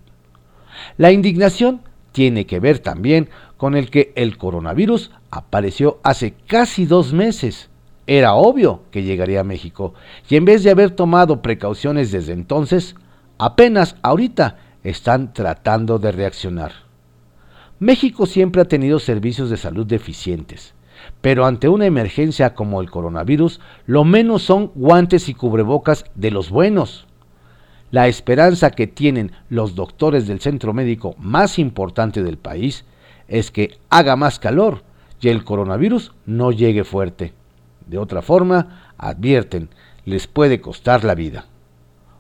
La 0.98 1.14
indignación 1.14 1.82
tiene 2.12 2.45
que 2.45 2.60
ver 2.60 2.80
también 2.80 3.30
con 3.58 3.76
el 3.76 3.89
que 3.89 4.13
el 4.15 4.38
coronavirus 4.38 5.12
apareció 5.32 6.00
hace 6.04 6.34
casi 6.48 6.86
dos 6.86 7.13
meses. 7.13 7.69
Era 8.08 8.34
obvio 8.34 8.82
que 8.91 9.04
llegaría 9.04 9.41
a 9.41 9.43
México 9.43 9.93
y 10.30 10.36
en 10.36 10.45
vez 10.45 10.63
de 10.63 10.72
haber 10.72 10.91
tomado 10.91 11.41
precauciones 11.41 12.12
desde 12.12 12.34
entonces, 12.34 12.95
apenas 13.38 13.95
ahorita 14.02 14.58
están 14.84 15.34
tratando 15.34 16.00
de 16.00 16.12
reaccionar. 16.12 16.72
México 17.80 18.26
siempre 18.26 18.62
ha 18.62 18.65
tenido 18.65 19.00
servicios 19.00 19.50
de 19.50 19.58
salud 19.58 19.86
deficientes, 19.86 20.74
pero 21.22 21.45
ante 21.45 21.69
una 21.69 21.86
emergencia 21.86 22.54
como 22.54 22.82
el 22.82 22.89
coronavirus, 22.89 23.62
lo 23.86 24.04
menos 24.04 24.43
son 24.43 24.72
guantes 24.76 25.30
y 25.30 25.34
cubrebocas 25.34 26.06
de 26.15 26.32
los 26.32 26.50
buenos. 26.50 27.08
La 27.91 28.08
esperanza 28.08 28.69
que 28.69 28.86
tienen 28.86 29.32
los 29.49 29.73
doctores 29.73 30.28
del 30.28 30.41
centro 30.41 30.73
médico 30.73 31.15
más 31.17 31.58
importante 31.58 32.21
del 32.21 32.38
país 32.38 32.86
es 33.28 33.49
que 33.49 33.80
haga 33.89 34.15
más 34.15 34.38
calor 34.38 34.84
y 35.19 35.30
el 35.30 35.43
coronavirus 35.43 36.12
no 36.25 36.52
llegue 36.52 36.84
fuerte. 36.84 37.34
De 37.88 37.97
otra 37.97 38.21
forma, 38.21 38.93
advierten, 38.97 39.69
les 40.06 40.28
puede 40.28 40.62
costar 40.62 41.04
la 41.04 41.15
vida. 41.15 41.45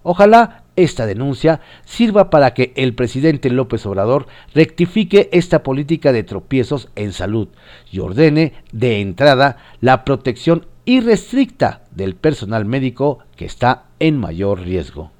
Ojalá 0.01 0.63
esta 0.75 1.05
denuncia 1.05 1.61
sirva 1.85 2.29
para 2.29 2.53
que 2.55 2.73
el 2.75 2.95
presidente 2.95 3.51
López 3.51 3.85
Obrador 3.85 4.27
rectifique 4.55 5.29
esta 5.33 5.61
política 5.61 6.11
de 6.11 6.23
tropiezos 6.23 6.89
en 6.95 7.11
salud 7.11 7.49
y 7.91 7.99
ordene 7.99 8.53
de 8.71 9.01
entrada 9.01 9.57
la 9.81 10.03
protección 10.03 10.65
irrestricta 10.85 11.83
del 11.91 12.15
personal 12.15 12.65
médico 12.65 13.19
que 13.35 13.45
está 13.45 13.83
en 13.99 14.17
mayor 14.17 14.61
riesgo. 14.61 15.11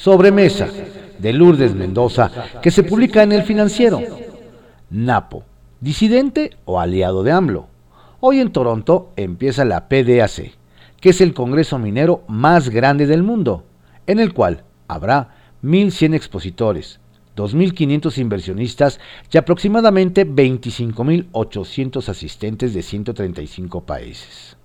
Sobremesa 0.00 0.66
de 1.18 1.32
Lourdes 1.34 1.74
Mendoza, 1.74 2.30
que 2.62 2.70
se 2.70 2.82
publica 2.82 3.22
en 3.22 3.32
el 3.32 3.42
financiero. 3.42 4.00
Napo, 4.88 5.44
disidente 5.78 6.56
o 6.64 6.80
aliado 6.80 7.22
de 7.22 7.32
AMLO. 7.32 7.68
Hoy 8.20 8.40
en 8.40 8.50
Toronto 8.50 9.12
empieza 9.16 9.66
la 9.66 9.90
PDAC, 9.90 10.52
que 11.02 11.10
es 11.10 11.20
el 11.20 11.34
Congreso 11.34 11.78
Minero 11.78 12.24
más 12.28 12.70
grande 12.70 13.06
del 13.06 13.22
mundo, 13.22 13.66
en 14.06 14.20
el 14.20 14.32
cual 14.32 14.64
habrá 14.88 15.34
1.100 15.62 16.14
expositores, 16.14 16.98
2.500 17.36 18.16
inversionistas 18.16 19.00
y 19.30 19.36
aproximadamente 19.36 20.26
25.800 20.26 22.08
asistentes 22.08 22.72
de 22.72 22.82
135 22.82 23.84
países. 23.84 24.56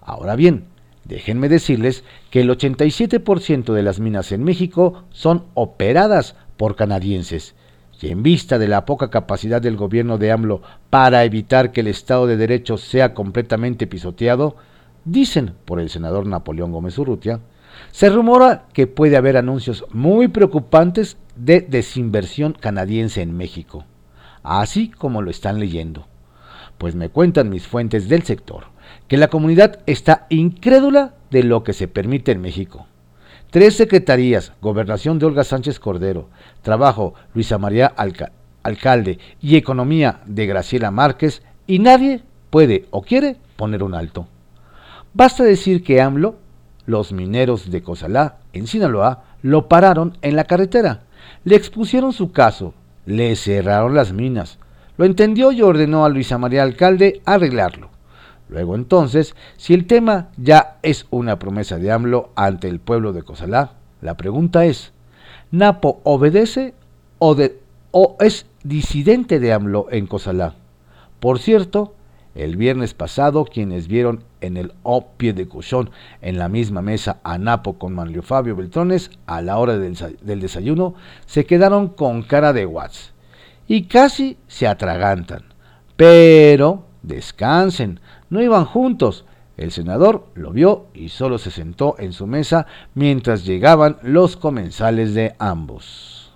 Ahora 0.00 0.34
bien, 0.34 0.71
Déjenme 1.04 1.48
decirles 1.48 2.04
que 2.30 2.40
el 2.40 2.50
87% 2.50 3.72
de 3.72 3.82
las 3.82 3.98
minas 3.98 4.30
en 4.32 4.44
México 4.44 5.04
son 5.10 5.44
operadas 5.54 6.36
por 6.56 6.76
canadienses. 6.76 7.54
Y 8.00 8.08
en 8.08 8.22
vista 8.22 8.58
de 8.58 8.68
la 8.68 8.84
poca 8.84 9.10
capacidad 9.10 9.62
del 9.62 9.76
gobierno 9.76 10.18
de 10.18 10.32
AMLO 10.32 10.62
para 10.90 11.24
evitar 11.24 11.70
que 11.70 11.80
el 11.80 11.86
Estado 11.86 12.26
de 12.26 12.36
Derecho 12.36 12.76
sea 12.76 13.14
completamente 13.14 13.86
pisoteado, 13.86 14.56
dicen 15.04 15.54
por 15.64 15.78
el 15.80 15.88
senador 15.88 16.26
Napoleón 16.26 16.72
Gómez 16.72 16.98
Urrutia, 16.98 17.40
se 17.90 18.10
rumora 18.10 18.66
que 18.72 18.86
puede 18.86 19.16
haber 19.16 19.36
anuncios 19.36 19.84
muy 19.92 20.28
preocupantes 20.28 21.16
de 21.36 21.60
desinversión 21.60 22.54
canadiense 22.54 23.22
en 23.22 23.36
México, 23.36 23.84
así 24.42 24.88
como 24.90 25.22
lo 25.22 25.30
están 25.30 25.60
leyendo. 25.60 26.06
Pues 26.78 26.96
me 26.96 27.08
cuentan 27.08 27.50
mis 27.50 27.66
fuentes 27.66 28.08
del 28.08 28.24
sector 28.24 28.71
que 29.12 29.18
la 29.18 29.28
comunidad 29.28 29.80
está 29.84 30.24
incrédula 30.30 31.12
de 31.30 31.42
lo 31.42 31.64
que 31.64 31.74
se 31.74 31.86
permite 31.86 32.32
en 32.32 32.40
México. 32.40 32.86
Tres 33.50 33.76
secretarías, 33.76 34.54
gobernación 34.62 35.18
de 35.18 35.26
Olga 35.26 35.44
Sánchez 35.44 35.78
Cordero, 35.78 36.30
trabajo 36.62 37.12
Luisa 37.34 37.58
María 37.58 37.92
Alcalde 38.62 39.18
y 39.38 39.56
economía 39.56 40.22
de 40.24 40.46
Graciela 40.46 40.90
Márquez, 40.90 41.42
y 41.66 41.78
nadie 41.78 42.22
puede 42.48 42.86
o 42.90 43.02
quiere 43.02 43.36
poner 43.56 43.82
un 43.82 43.92
alto. 43.92 44.28
Basta 45.12 45.44
decir 45.44 45.84
que 45.84 46.00
AMLO, 46.00 46.36
los 46.86 47.12
mineros 47.12 47.70
de 47.70 47.82
Cozalá, 47.82 48.38
en 48.54 48.66
Sinaloa, 48.66 49.24
lo 49.42 49.68
pararon 49.68 50.16
en 50.22 50.36
la 50.36 50.44
carretera, 50.44 51.02
le 51.44 51.56
expusieron 51.56 52.14
su 52.14 52.32
caso, 52.32 52.72
le 53.04 53.36
cerraron 53.36 53.94
las 53.94 54.14
minas, 54.14 54.58
lo 54.96 55.04
entendió 55.04 55.52
y 55.52 55.60
ordenó 55.60 56.06
a 56.06 56.08
Luisa 56.08 56.38
María 56.38 56.62
Alcalde 56.62 57.20
arreglarlo. 57.26 57.91
Luego 58.52 58.74
entonces, 58.74 59.34
si 59.56 59.72
el 59.72 59.86
tema 59.86 60.28
ya 60.36 60.76
es 60.82 61.06
una 61.08 61.38
promesa 61.38 61.78
de 61.78 61.90
AMLO 61.90 62.30
ante 62.36 62.68
el 62.68 62.80
pueblo 62.80 63.14
de 63.14 63.22
Cosalá, 63.22 63.72
la 64.02 64.18
pregunta 64.18 64.66
es, 64.66 64.92
¿Napo 65.50 66.00
obedece 66.04 66.74
o, 67.18 67.36
es 68.20 68.46
disidente 68.62 69.40
de 69.40 69.54
AMLO 69.54 69.86
en 69.90 70.06
Cosalá? 70.06 70.54
Por 71.18 71.38
cierto, 71.38 71.94
el 72.34 72.58
viernes 72.58 72.92
pasado, 72.92 73.46
quienes 73.46 73.88
vieron 73.88 74.22
en 74.42 74.58
el 74.58 74.74
O 74.82 75.06
pie 75.16 75.32
de 75.32 75.48
Cuchón 75.48 75.88
en 76.20 76.36
la 76.36 76.50
misma 76.50 76.82
mesa 76.82 77.20
a 77.24 77.38
Napo 77.38 77.78
con 77.78 77.94
Manlio 77.94 78.22
Fabio 78.22 78.54
Beltrones 78.54 79.10
a 79.24 79.40
la 79.40 79.56
hora 79.56 79.78
del 79.78 80.40
desayuno, 80.40 80.94
se 81.24 81.46
quedaron 81.46 81.88
con 81.88 82.22
cara 82.22 82.52
de 82.52 82.66
Watts 82.66 83.14
y 83.66 83.84
casi 83.84 84.36
se 84.46 84.66
atragantan. 84.66 85.44
Pero 85.96 86.91
descansen, 87.02 88.00
no 88.30 88.40
iban 88.40 88.64
juntos. 88.64 89.24
El 89.56 89.70
senador 89.70 90.26
lo 90.34 90.50
vio 90.50 90.86
y 90.94 91.10
solo 91.10 91.38
se 91.38 91.50
sentó 91.50 91.96
en 91.98 92.12
su 92.12 92.26
mesa 92.26 92.66
mientras 92.94 93.44
llegaban 93.44 93.98
los 94.02 94.36
comensales 94.36 95.14
de 95.14 95.34
ambos. 95.38 96.32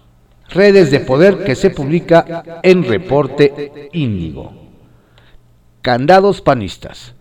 Redes 0.48 0.90
de 0.90 1.00
poder 1.00 1.42
que 1.44 1.55
se 1.55 1.70
publica 1.70 2.61
en 2.62 2.85
Reporte 2.85 3.88
Índigo. 3.92 4.52
Candados 5.83 6.40
panistas. 6.40 7.14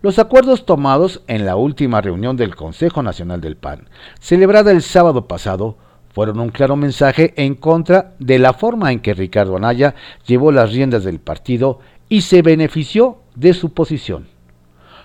Los 0.00 0.20
acuerdos 0.20 0.64
tomados 0.64 1.22
en 1.26 1.44
la 1.44 1.56
última 1.56 2.00
reunión 2.00 2.36
del 2.36 2.54
Consejo 2.54 3.02
Nacional 3.02 3.40
del 3.40 3.56
PAN, 3.56 3.88
celebrada 4.20 4.70
el 4.70 4.82
sábado 4.82 5.26
pasado, 5.26 5.76
fueron 6.14 6.38
un 6.38 6.50
claro 6.50 6.76
mensaje 6.76 7.34
en 7.36 7.54
contra 7.54 8.14
de 8.20 8.38
la 8.38 8.52
forma 8.52 8.92
en 8.92 9.00
que 9.00 9.14
Ricardo 9.14 9.56
Anaya 9.56 9.96
llevó 10.26 10.52
las 10.52 10.72
riendas 10.72 11.04
del 11.04 11.18
partido 11.18 11.80
y 12.08 12.22
se 12.22 12.42
benefició 12.42 13.18
de 13.34 13.54
su 13.54 13.72
posición. 13.72 14.26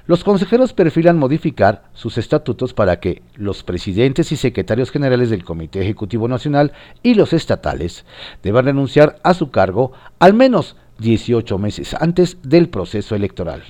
Los 0.06 0.24
consejeros 0.24 0.74
perfilan 0.74 1.18
modificar 1.18 1.84
sus 1.94 2.18
estatutos 2.18 2.74
para 2.74 3.00
que 3.00 3.22
los 3.36 3.64
presidentes 3.64 4.32
y 4.34 4.36
secretarios 4.36 4.92
generales 4.92 5.30
del 5.30 5.46
Comité 5.46 5.82
Ejecutivo 5.82 6.28
Nacional 6.28 6.74
y 7.04 7.14
los 7.14 7.32
estatales 7.32 8.06
deban 8.42 8.66
renunciar 8.66 9.20
a 9.24 9.34
su 9.34 9.50
cargo 9.50 9.94
al 10.20 10.34
menos 10.34 10.76
18 11.00 11.58
meses 11.58 11.96
antes 12.00 12.38
del 12.44 12.68
proceso 12.70 13.16
electoral 13.16 13.64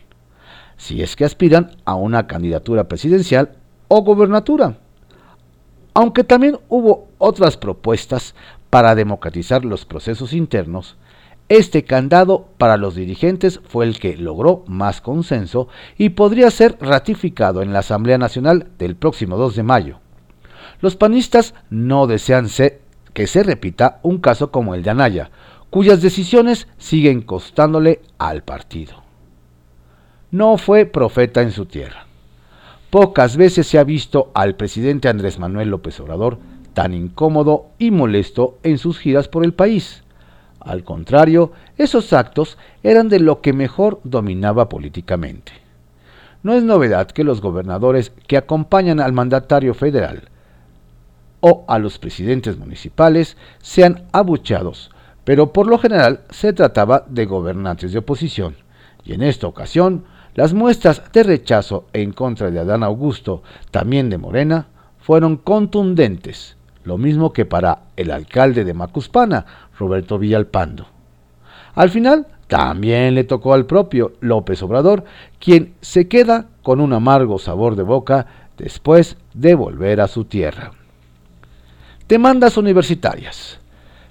si 0.77 1.01
es 1.01 1.15
que 1.15 1.25
aspiran 1.25 1.71
a 1.85 1.95
una 1.95 2.27
candidatura 2.27 2.87
presidencial 2.87 3.55
o 3.87 4.01
gobernatura. 4.01 4.77
Aunque 5.93 6.23
también 6.23 6.59
hubo 6.69 7.07
otras 7.19 7.57
propuestas 7.57 8.35
para 8.69 8.95
democratizar 8.95 9.63
los 9.63 9.85
procesos 9.85 10.33
internos, 10.33 10.97
este 11.57 11.83
candado 11.83 12.47
para 12.57 12.77
los 12.77 12.95
dirigentes 12.95 13.59
fue 13.65 13.85
el 13.85 13.99
que 13.99 14.17
logró 14.17 14.63
más 14.67 15.01
consenso 15.01 15.67
y 15.97 16.09
podría 16.09 16.51
ser 16.51 16.77
ratificado 16.79 17.61
en 17.61 17.73
la 17.73 17.79
Asamblea 17.79 18.17
Nacional 18.17 18.67
del 18.77 18.95
próximo 18.95 19.37
2 19.37 19.55
de 19.55 19.63
mayo. 19.63 19.99
Los 20.79 20.95
panistas 20.95 21.53
no 21.69 22.07
desean 22.07 22.47
que 23.13 23.27
se 23.27 23.43
repita 23.43 23.99
un 24.03 24.19
caso 24.19 24.51
como 24.51 24.75
el 24.75 24.83
de 24.83 24.89
Anaya, 24.89 25.31
cuyas 25.69 26.01
decisiones 26.01 26.67
siguen 26.77 27.21
costándole 27.21 28.01
al 28.17 28.43
partido 28.43 29.03
no 30.33 30.57
fue 30.57 30.87
profeta 30.87 31.43
en 31.43 31.51
su 31.51 31.67
tierra. 31.67 32.07
Pocas 32.89 33.37
veces 33.37 33.67
se 33.67 33.77
ha 33.77 33.83
visto 33.83 34.31
al 34.33 34.55
presidente 34.55 35.07
Andrés 35.07 35.37
Manuel 35.37 35.69
López 35.69 35.99
Obrador 35.99 36.39
tan 36.73 36.95
incómodo 36.95 37.67
y 37.77 37.91
molesto 37.91 38.57
en 38.63 38.79
sus 38.79 38.97
giras 38.97 39.27
por 39.27 39.45
el 39.45 39.53
país. 39.53 40.02
Al 40.63 40.83
contrario, 40.83 41.51
esos 41.77 42.13
actos 42.13 42.57
eran 42.83 43.09
de 43.09 43.19
lo 43.19 43.41
que 43.41 43.53
mejor 43.53 43.99
dominaba 44.03 44.69
políticamente. 44.69 45.51
No 46.41 46.53
es 46.53 46.63
novedad 46.63 47.07
que 47.07 47.23
los 47.23 47.41
gobernadores 47.41 48.11
que 48.27 48.37
acompañan 48.37 48.99
al 48.99 49.13
mandatario 49.13 49.73
federal 49.73 50.29
o 51.39 51.65
a 51.67 51.79
los 51.79 51.99
presidentes 51.99 52.57
municipales 52.57 53.37
sean 53.61 54.03
abucheados, 54.11 54.91
pero 55.25 55.51
por 55.51 55.67
lo 55.67 55.77
general 55.77 56.21
se 56.29 56.53
trataba 56.53 57.05
de 57.07 57.25
gobernantes 57.25 57.91
de 57.91 57.99
oposición, 57.99 58.55
y 59.03 59.13
en 59.13 59.21
esta 59.23 59.47
ocasión 59.47 60.05
las 60.35 60.53
muestras 60.53 61.01
de 61.11 61.23
rechazo 61.23 61.85
en 61.93 62.11
contra 62.11 62.49
de 62.49 62.59
Adán 62.59 62.83
Augusto, 62.83 63.43
también 63.71 64.09
de 64.09 64.17
Morena, 64.17 64.67
fueron 64.99 65.37
contundentes, 65.37 66.55
lo 66.83 66.97
mismo 66.97 67.33
que 67.33 67.45
para 67.45 67.83
el 67.95 68.11
alcalde 68.11 68.63
de 68.63 68.73
Macuspana, 68.73 69.45
Roberto 69.77 70.17
Villalpando. 70.17 70.87
Al 71.75 71.89
final, 71.89 72.27
también 72.47 73.15
le 73.15 73.23
tocó 73.23 73.53
al 73.53 73.65
propio 73.65 74.13
López 74.19 74.61
Obrador, 74.61 75.05
quien 75.39 75.73
se 75.81 76.07
queda 76.07 76.47
con 76.61 76.79
un 76.79 76.93
amargo 76.93 77.39
sabor 77.39 77.75
de 77.75 77.83
boca 77.83 78.27
después 78.57 79.17
de 79.33 79.55
volver 79.55 80.01
a 80.01 80.07
su 80.07 80.25
tierra. 80.25 80.71
Demandas 82.07 82.57
universitarias. 82.57 83.59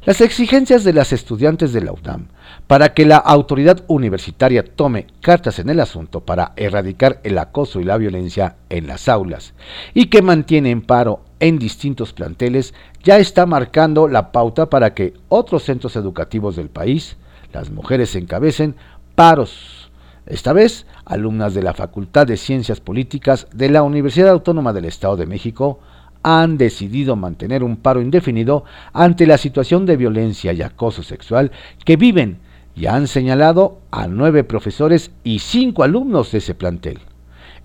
Las 0.04 0.20
exigencias 0.20 0.82
de 0.82 0.92
las 0.92 1.12
estudiantes 1.12 1.72
de 1.72 1.80
la 1.80 1.92
UNAM 1.92 2.26
para 2.66 2.92
que 2.92 3.06
la 3.06 3.18
autoridad 3.18 3.84
universitaria 3.86 4.64
tome 4.64 5.06
cartas 5.20 5.60
en 5.60 5.68
el 5.68 5.78
asunto 5.78 6.22
para 6.22 6.54
erradicar 6.56 7.20
el 7.22 7.38
acoso 7.38 7.80
y 7.80 7.84
la 7.84 7.98
violencia 7.98 8.56
en 8.68 8.88
las 8.88 9.08
aulas 9.08 9.54
y 9.94 10.06
que 10.06 10.20
mantiene 10.20 10.72
en 10.72 10.82
paro 10.82 11.20
en 11.38 11.56
distintos 11.56 12.12
planteles 12.12 12.74
ya 13.04 13.18
está 13.18 13.46
marcando 13.46 14.08
la 14.08 14.32
pauta 14.32 14.68
para 14.68 14.92
que 14.92 15.14
otros 15.28 15.62
centros 15.62 15.94
educativos 15.94 16.56
del 16.56 16.68
país, 16.68 17.16
las 17.52 17.70
mujeres 17.70 18.16
encabecen 18.16 18.74
paros. 19.14 19.92
Esta 20.26 20.52
vez, 20.52 20.84
alumnas 21.04 21.54
de 21.54 21.62
la 21.62 21.74
Facultad 21.74 22.26
de 22.26 22.36
Ciencias 22.36 22.80
Políticas 22.80 23.46
de 23.54 23.70
la 23.70 23.84
Universidad 23.84 24.30
Autónoma 24.30 24.72
del 24.72 24.86
Estado 24.86 25.16
de 25.16 25.26
México 25.26 25.78
han 26.22 26.58
decidido 26.58 27.16
mantener 27.16 27.64
un 27.64 27.76
paro 27.76 28.00
indefinido 28.00 28.64
ante 28.92 29.26
la 29.26 29.38
situación 29.38 29.86
de 29.86 29.96
violencia 29.96 30.52
y 30.52 30.62
acoso 30.62 31.02
sexual 31.02 31.50
que 31.84 31.96
viven 31.96 32.38
y 32.74 32.86
han 32.86 33.06
señalado 33.06 33.80
a 33.90 34.06
nueve 34.06 34.44
profesores 34.44 35.10
y 35.24 35.40
cinco 35.40 35.82
alumnos 35.82 36.32
de 36.32 36.38
ese 36.38 36.54
plantel. 36.54 37.00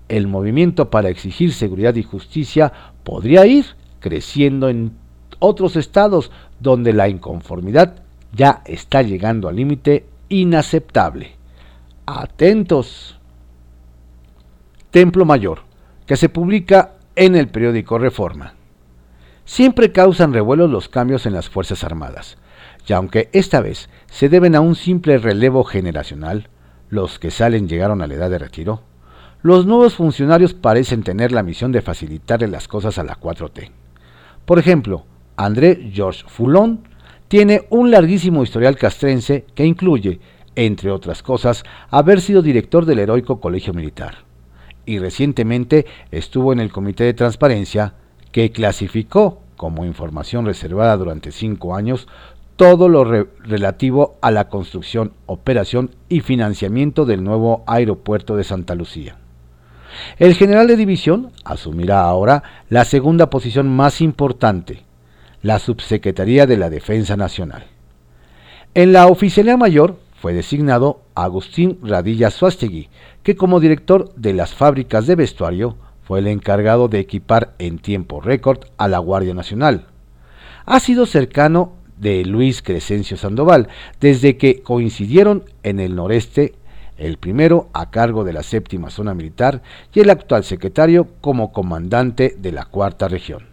El 0.08 0.26
movimiento 0.26 0.90
para 0.90 1.08
exigir 1.08 1.52
seguridad 1.52 1.94
y 1.94 2.02
justicia 2.02 2.72
podría 3.04 3.46
ir 3.46 3.64
creciendo 4.00 4.68
en 4.68 4.92
otros 5.38 5.76
estados 5.76 6.30
donde 6.60 6.92
la 6.92 7.08
inconformidad 7.08 8.02
ya 8.32 8.62
está 8.66 9.02
llegando 9.02 9.48
al 9.48 9.56
límite 9.56 10.06
inaceptable. 10.28 11.36
Atentos. 12.06 13.18
Templo 14.90 15.24
Mayor, 15.24 15.60
que 16.06 16.16
se 16.16 16.28
publica 16.28 16.94
en 17.18 17.34
el 17.34 17.48
periódico 17.48 17.98
Reforma. 17.98 18.54
Siempre 19.44 19.90
causan 19.90 20.32
revuelos 20.32 20.70
los 20.70 20.88
cambios 20.88 21.26
en 21.26 21.32
las 21.32 21.48
Fuerzas 21.48 21.82
Armadas 21.82 22.38
y 22.86 22.92
aunque 22.92 23.28
esta 23.32 23.60
vez 23.60 23.90
se 24.06 24.28
deben 24.28 24.54
a 24.54 24.60
un 24.60 24.76
simple 24.76 25.18
relevo 25.18 25.64
generacional, 25.64 26.48
los 26.88 27.18
que 27.18 27.32
salen 27.32 27.68
llegaron 27.68 28.02
a 28.02 28.06
la 28.06 28.14
edad 28.14 28.30
de 28.30 28.38
retiro, 28.38 28.82
los 29.42 29.66
nuevos 29.66 29.94
funcionarios 29.94 30.54
parecen 30.54 31.02
tener 31.02 31.32
la 31.32 31.42
misión 31.42 31.72
de 31.72 31.82
facilitarle 31.82 32.46
las 32.46 32.68
cosas 32.68 32.98
a 32.98 33.04
la 33.04 33.18
4T. 33.18 33.70
Por 34.46 34.60
ejemplo, 34.60 35.04
André 35.36 35.90
George 35.92 36.24
Foulon 36.28 36.84
tiene 37.26 37.66
un 37.68 37.90
larguísimo 37.90 38.44
historial 38.44 38.76
castrense 38.76 39.44
que 39.56 39.66
incluye, 39.66 40.20
entre 40.54 40.92
otras 40.92 41.22
cosas, 41.22 41.64
haber 41.90 42.20
sido 42.20 42.42
director 42.42 42.86
del 42.86 43.00
heroico 43.00 43.40
Colegio 43.40 43.74
Militar. 43.74 44.27
Y 44.88 45.00
recientemente 45.00 45.84
estuvo 46.10 46.50
en 46.50 46.60
el 46.60 46.72
Comité 46.72 47.04
de 47.04 47.12
Transparencia 47.12 47.92
que 48.32 48.50
clasificó 48.52 49.42
como 49.58 49.84
información 49.84 50.46
reservada 50.46 50.96
durante 50.96 51.30
cinco 51.30 51.76
años 51.76 52.08
todo 52.56 52.88
lo 52.88 53.04
relativo 53.04 54.16
a 54.22 54.30
la 54.30 54.48
construcción, 54.48 55.12
operación 55.26 55.90
y 56.08 56.20
financiamiento 56.20 57.04
del 57.04 57.22
nuevo 57.22 57.64
aeropuerto 57.66 58.34
de 58.34 58.44
Santa 58.44 58.74
Lucía. 58.74 59.18
El 60.16 60.32
general 60.32 60.66
de 60.66 60.76
división 60.76 61.32
asumirá 61.44 62.00
ahora 62.00 62.42
la 62.70 62.86
segunda 62.86 63.28
posición 63.28 63.68
más 63.68 64.00
importante, 64.00 64.84
la 65.42 65.58
Subsecretaría 65.58 66.46
de 66.46 66.56
la 66.56 66.70
Defensa 66.70 67.14
Nacional. 67.14 67.66
En 68.72 68.94
la 68.94 69.06
oficialía 69.06 69.58
mayor 69.58 69.98
fue 70.20 70.32
designado 70.32 71.00
Agustín 71.14 71.78
Radilla 71.82 72.30
Suástegui, 72.30 72.88
que 73.22 73.36
como 73.36 73.60
director 73.60 74.12
de 74.16 74.32
las 74.32 74.54
fábricas 74.54 75.06
de 75.06 75.14
vestuario 75.14 75.76
fue 76.02 76.18
el 76.18 76.26
encargado 76.26 76.88
de 76.88 76.98
equipar 76.98 77.54
en 77.58 77.78
tiempo 77.78 78.20
récord 78.20 78.60
a 78.78 78.88
la 78.88 78.98
Guardia 78.98 79.34
Nacional. 79.34 79.86
Ha 80.66 80.80
sido 80.80 81.06
cercano 81.06 81.72
de 81.98 82.24
Luis 82.24 82.62
Crescencio 82.62 83.16
Sandoval, 83.16 83.68
desde 84.00 84.36
que 84.36 84.62
coincidieron 84.62 85.44
en 85.62 85.80
el 85.80 85.94
noreste, 85.94 86.54
el 86.96 87.16
primero 87.16 87.68
a 87.72 87.90
cargo 87.90 88.24
de 88.24 88.32
la 88.32 88.42
séptima 88.42 88.90
zona 88.90 89.14
militar 89.14 89.62
y 89.94 90.00
el 90.00 90.10
actual 90.10 90.44
secretario 90.44 91.08
como 91.20 91.52
comandante 91.52 92.34
de 92.38 92.52
la 92.52 92.64
cuarta 92.64 93.06
región. 93.06 93.46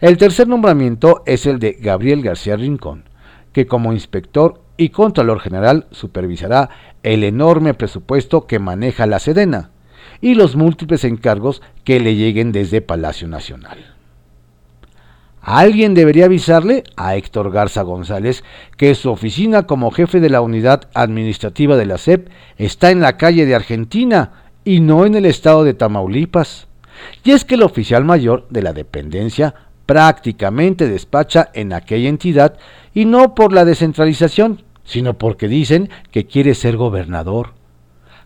El 0.00 0.16
tercer 0.16 0.46
nombramiento 0.46 1.22
es 1.26 1.46
el 1.46 1.58
de 1.58 1.72
Gabriel 1.72 2.22
García 2.22 2.56
Rincón, 2.56 3.04
que 3.52 3.66
como 3.66 3.92
inspector 3.92 4.61
y 4.76 4.90
contralor 4.90 5.40
general 5.40 5.86
supervisará 5.90 6.70
el 7.02 7.24
enorme 7.24 7.74
presupuesto 7.74 8.46
que 8.46 8.58
maneja 8.58 9.06
la 9.06 9.18
Sedena 9.18 9.70
y 10.20 10.34
los 10.34 10.56
múltiples 10.56 11.04
encargos 11.04 11.62
que 11.84 12.00
le 12.00 12.14
lleguen 12.14 12.52
desde 12.52 12.80
Palacio 12.80 13.28
Nacional. 13.28 13.92
Alguien 15.42 15.94
debería 15.94 16.26
avisarle 16.26 16.84
a 16.96 17.16
Héctor 17.16 17.50
Garza 17.50 17.82
González 17.82 18.44
que 18.76 18.94
su 18.94 19.10
oficina 19.10 19.64
como 19.64 19.90
jefe 19.90 20.20
de 20.20 20.30
la 20.30 20.40
unidad 20.40 20.88
administrativa 20.94 21.76
de 21.76 21.86
la 21.86 21.98
SEP 21.98 22.28
está 22.58 22.92
en 22.92 23.00
la 23.00 23.16
calle 23.16 23.44
de 23.44 23.56
Argentina 23.56 24.44
y 24.64 24.78
no 24.78 25.04
en 25.04 25.16
el 25.16 25.26
estado 25.26 25.64
de 25.64 25.74
Tamaulipas. 25.74 26.68
Y 27.24 27.32
es 27.32 27.44
que 27.44 27.56
el 27.56 27.64
oficial 27.64 28.04
mayor 28.04 28.46
de 28.50 28.62
la 28.62 28.72
dependencia 28.72 29.54
prácticamente 29.86 30.88
despacha 30.88 31.50
en 31.54 31.72
aquella 31.72 32.08
entidad 32.08 32.56
y 32.94 33.04
no 33.04 33.34
por 33.34 33.52
la 33.52 33.64
descentralización, 33.64 34.62
sino 34.84 35.14
porque 35.14 35.48
dicen 35.48 35.90
que 36.10 36.26
quiere 36.26 36.54
ser 36.54 36.76
gobernador. 36.76 37.50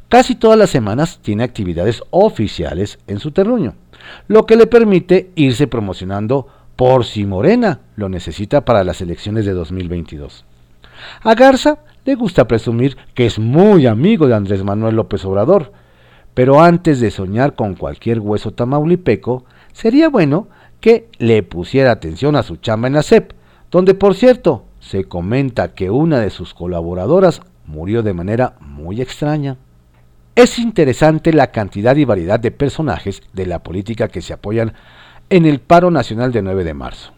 Casi 0.08 0.36
todas 0.36 0.58
las 0.58 0.70
semanas 0.70 1.18
tiene 1.20 1.42
actividades 1.42 2.02
oficiales 2.10 2.98
en 3.06 3.18
su 3.18 3.32
terruño, 3.32 3.74
lo 4.28 4.46
que 4.46 4.56
le 4.56 4.66
permite 4.66 5.30
irse 5.34 5.66
promocionando 5.66 6.46
por 6.76 7.04
si 7.04 7.26
Morena 7.26 7.80
lo 7.96 8.08
necesita 8.08 8.64
para 8.64 8.84
las 8.84 9.00
elecciones 9.00 9.44
de 9.46 9.52
2022. 9.52 10.44
A 11.22 11.34
Garza 11.34 11.78
le 12.04 12.14
gusta 12.14 12.46
presumir 12.46 12.96
que 13.14 13.26
es 13.26 13.38
muy 13.38 13.86
amigo 13.86 14.28
de 14.28 14.34
Andrés 14.34 14.62
Manuel 14.62 14.96
López 14.96 15.24
Obrador, 15.24 15.72
Pero 16.34 16.60
antes 16.60 17.00
de 17.00 17.10
soñar 17.10 17.54
con 17.54 17.74
cualquier 17.76 18.20
hueso 18.20 18.50
tamaulipeco, 18.52 19.46
sería 19.72 20.10
bueno 20.10 20.48
que 20.80 21.08
le 21.16 21.42
pusiera 21.42 21.90
atención 21.90 22.36
a 22.36 22.42
su 22.42 22.56
chamba 22.56 22.88
en 22.88 22.94
la 22.94 23.02
CEP, 23.02 23.32
donde 23.70 23.94
por 23.94 24.14
cierto 24.14 24.64
se 24.80 25.04
comenta 25.04 25.74
que 25.74 25.90
una 25.90 26.20
de 26.20 26.30
sus 26.30 26.54
colaboradoras 26.54 27.42
murió 27.64 28.02
de 28.02 28.14
manera 28.14 28.54
muy 28.60 29.00
extraña. 29.00 29.56
Es 30.34 30.58
interesante 30.58 31.32
la 31.32 31.50
cantidad 31.50 31.96
y 31.96 32.04
variedad 32.04 32.38
de 32.38 32.50
personajes 32.50 33.22
de 33.32 33.46
la 33.46 33.62
política 33.62 34.08
que 34.08 34.22
se 34.22 34.32
apoyan 34.32 34.74
en 35.30 35.46
el 35.46 35.60
paro 35.60 35.90
nacional 35.90 36.32
de 36.32 36.42
9 36.42 36.64
de 36.64 36.74
marzo. 36.74 37.12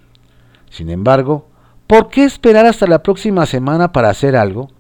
Sin 0.71 0.89
embargo, 0.89 1.49
¿por 1.87 2.09
qué 2.09 2.25
esperar 2.25 2.67
hasta 2.67 2.87
la 2.87 3.03
próxima 3.03 3.45
semana 3.47 3.93
para 3.93 4.11
hacer 4.11 4.37
algo? 4.37 4.71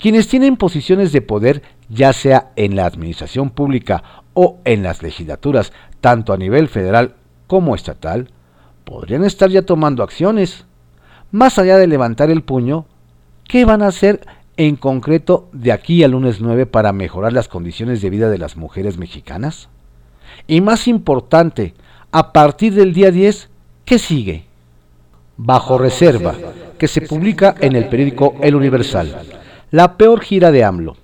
Quienes 0.00 0.28
tienen 0.28 0.56
posiciones 0.56 1.12
de 1.12 1.22
poder, 1.22 1.62
ya 1.88 2.12
sea 2.12 2.52
en 2.56 2.76
la 2.76 2.86
administración 2.86 3.50
pública 3.50 4.02
o 4.32 4.58
en 4.64 4.82
las 4.82 5.02
legislaturas, 5.02 5.72
tanto 6.00 6.32
a 6.32 6.36
nivel 6.36 6.68
federal 6.68 7.16
como 7.48 7.74
estatal, 7.74 8.30
podrían 8.84 9.24
estar 9.24 9.50
ya 9.50 9.62
tomando 9.62 10.02
acciones. 10.02 10.66
Más 11.30 11.58
allá 11.58 11.76
de 11.76 11.86
levantar 11.86 12.30
el 12.30 12.42
puño, 12.42 12.86
¿qué 13.46 13.66
van 13.66 13.82
a 13.82 13.88
hacer 13.88 14.20
en 14.56 14.76
concreto 14.76 15.48
de 15.52 15.72
aquí 15.72 16.02
al 16.02 16.12
lunes 16.12 16.40
9 16.40 16.64
para 16.64 16.92
mejorar 16.92 17.34
las 17.34 17.48
condiciones 17.48 18.00
de 18.00 18.08
vida 18.08 18.30
de 18.30 18.38
las 18.38 18.56
mujeres 18.56 18.96
mexicanas? 18.96 19.68
Y 20.46 20.62
más 20.62 20.88
importante, 20.88 21.74
a 22.12 22.32
partir 22.32 22.74
del 22.74 22.94
día 22.94 23.10
10, 23.10 23.50
¿qué 23.84 23.98
sigue? 23.98 24.46
Bajo 25.36 25.76
reserva, 25.76 26.34
que 26.78 26.88
se 26.88 27.02
publica 27.02 27.54
en 27.60 27.76
el 27.76 27.88
periódico 27.88 28.36
El 28.40 28.54
Universal. 28.54 29.18
La 29.70 29.98
peor 29.98 30.20
gira 30.20 30.50
de 30.50 30.64
AMLO. 30.64 30.96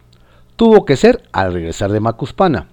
Tuvo 0.56 0.86
que 0.86 0.96
ser 0.96 1.22
al 1.32 1.52
regresar 1.52 1.92
de 1.92 2.00
Macuspana. 2.00 2.68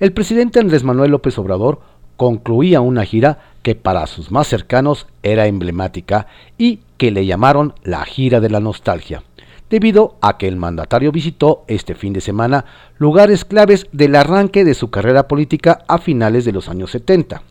El 0.00 0.14
presidente 0.14 0.60
Andrés 0.60 0.82
Manuel 0.82 1.10
López 1.10 1.38
Obrador 1.38 1.80
concluía 2.16 2.80
una 2.80 3.04
gira 3.04 3.38
que 3.66 3.74
para 3.74 4.06
sus 4.06 4.30
más 4.30 4.46
cercanos 4.46 5.08
era 5.24 5.48
emblemática 5.48 6.28
y 6.56 6.82
que 6.98 7.10
le 7.10 7.26
llamaron 7.26 7.74
la 7.82 8.04
gira 8.04 8.38
de 8.38 8.48
la 8.48 8.60
nostalgia, 8.60 9.24
debido 9.68 10.14
a 10.20 10.38
que 10.38 10.46
el 10.46 10.54
mandatario 10.54 11.10
visitó 11.10 11.64
este 11.66 11.96
fin 11.96 12.12
de 12.12 12.20
semana 12.20 12.64
lugares 12.96 13.44
claves 13.44 13.88
del 13.90 14.14
arranque 14.14 14.64
de 14.64 14.74
su 14.74 14.90
carrera 14.90 15.26
política 15.26 15.82
a 15.88 15.98
finales 15.98 16.44
de 16.44 16.52
los 16.52 16.68
años 16.68 16.92
70. 16.92 17.42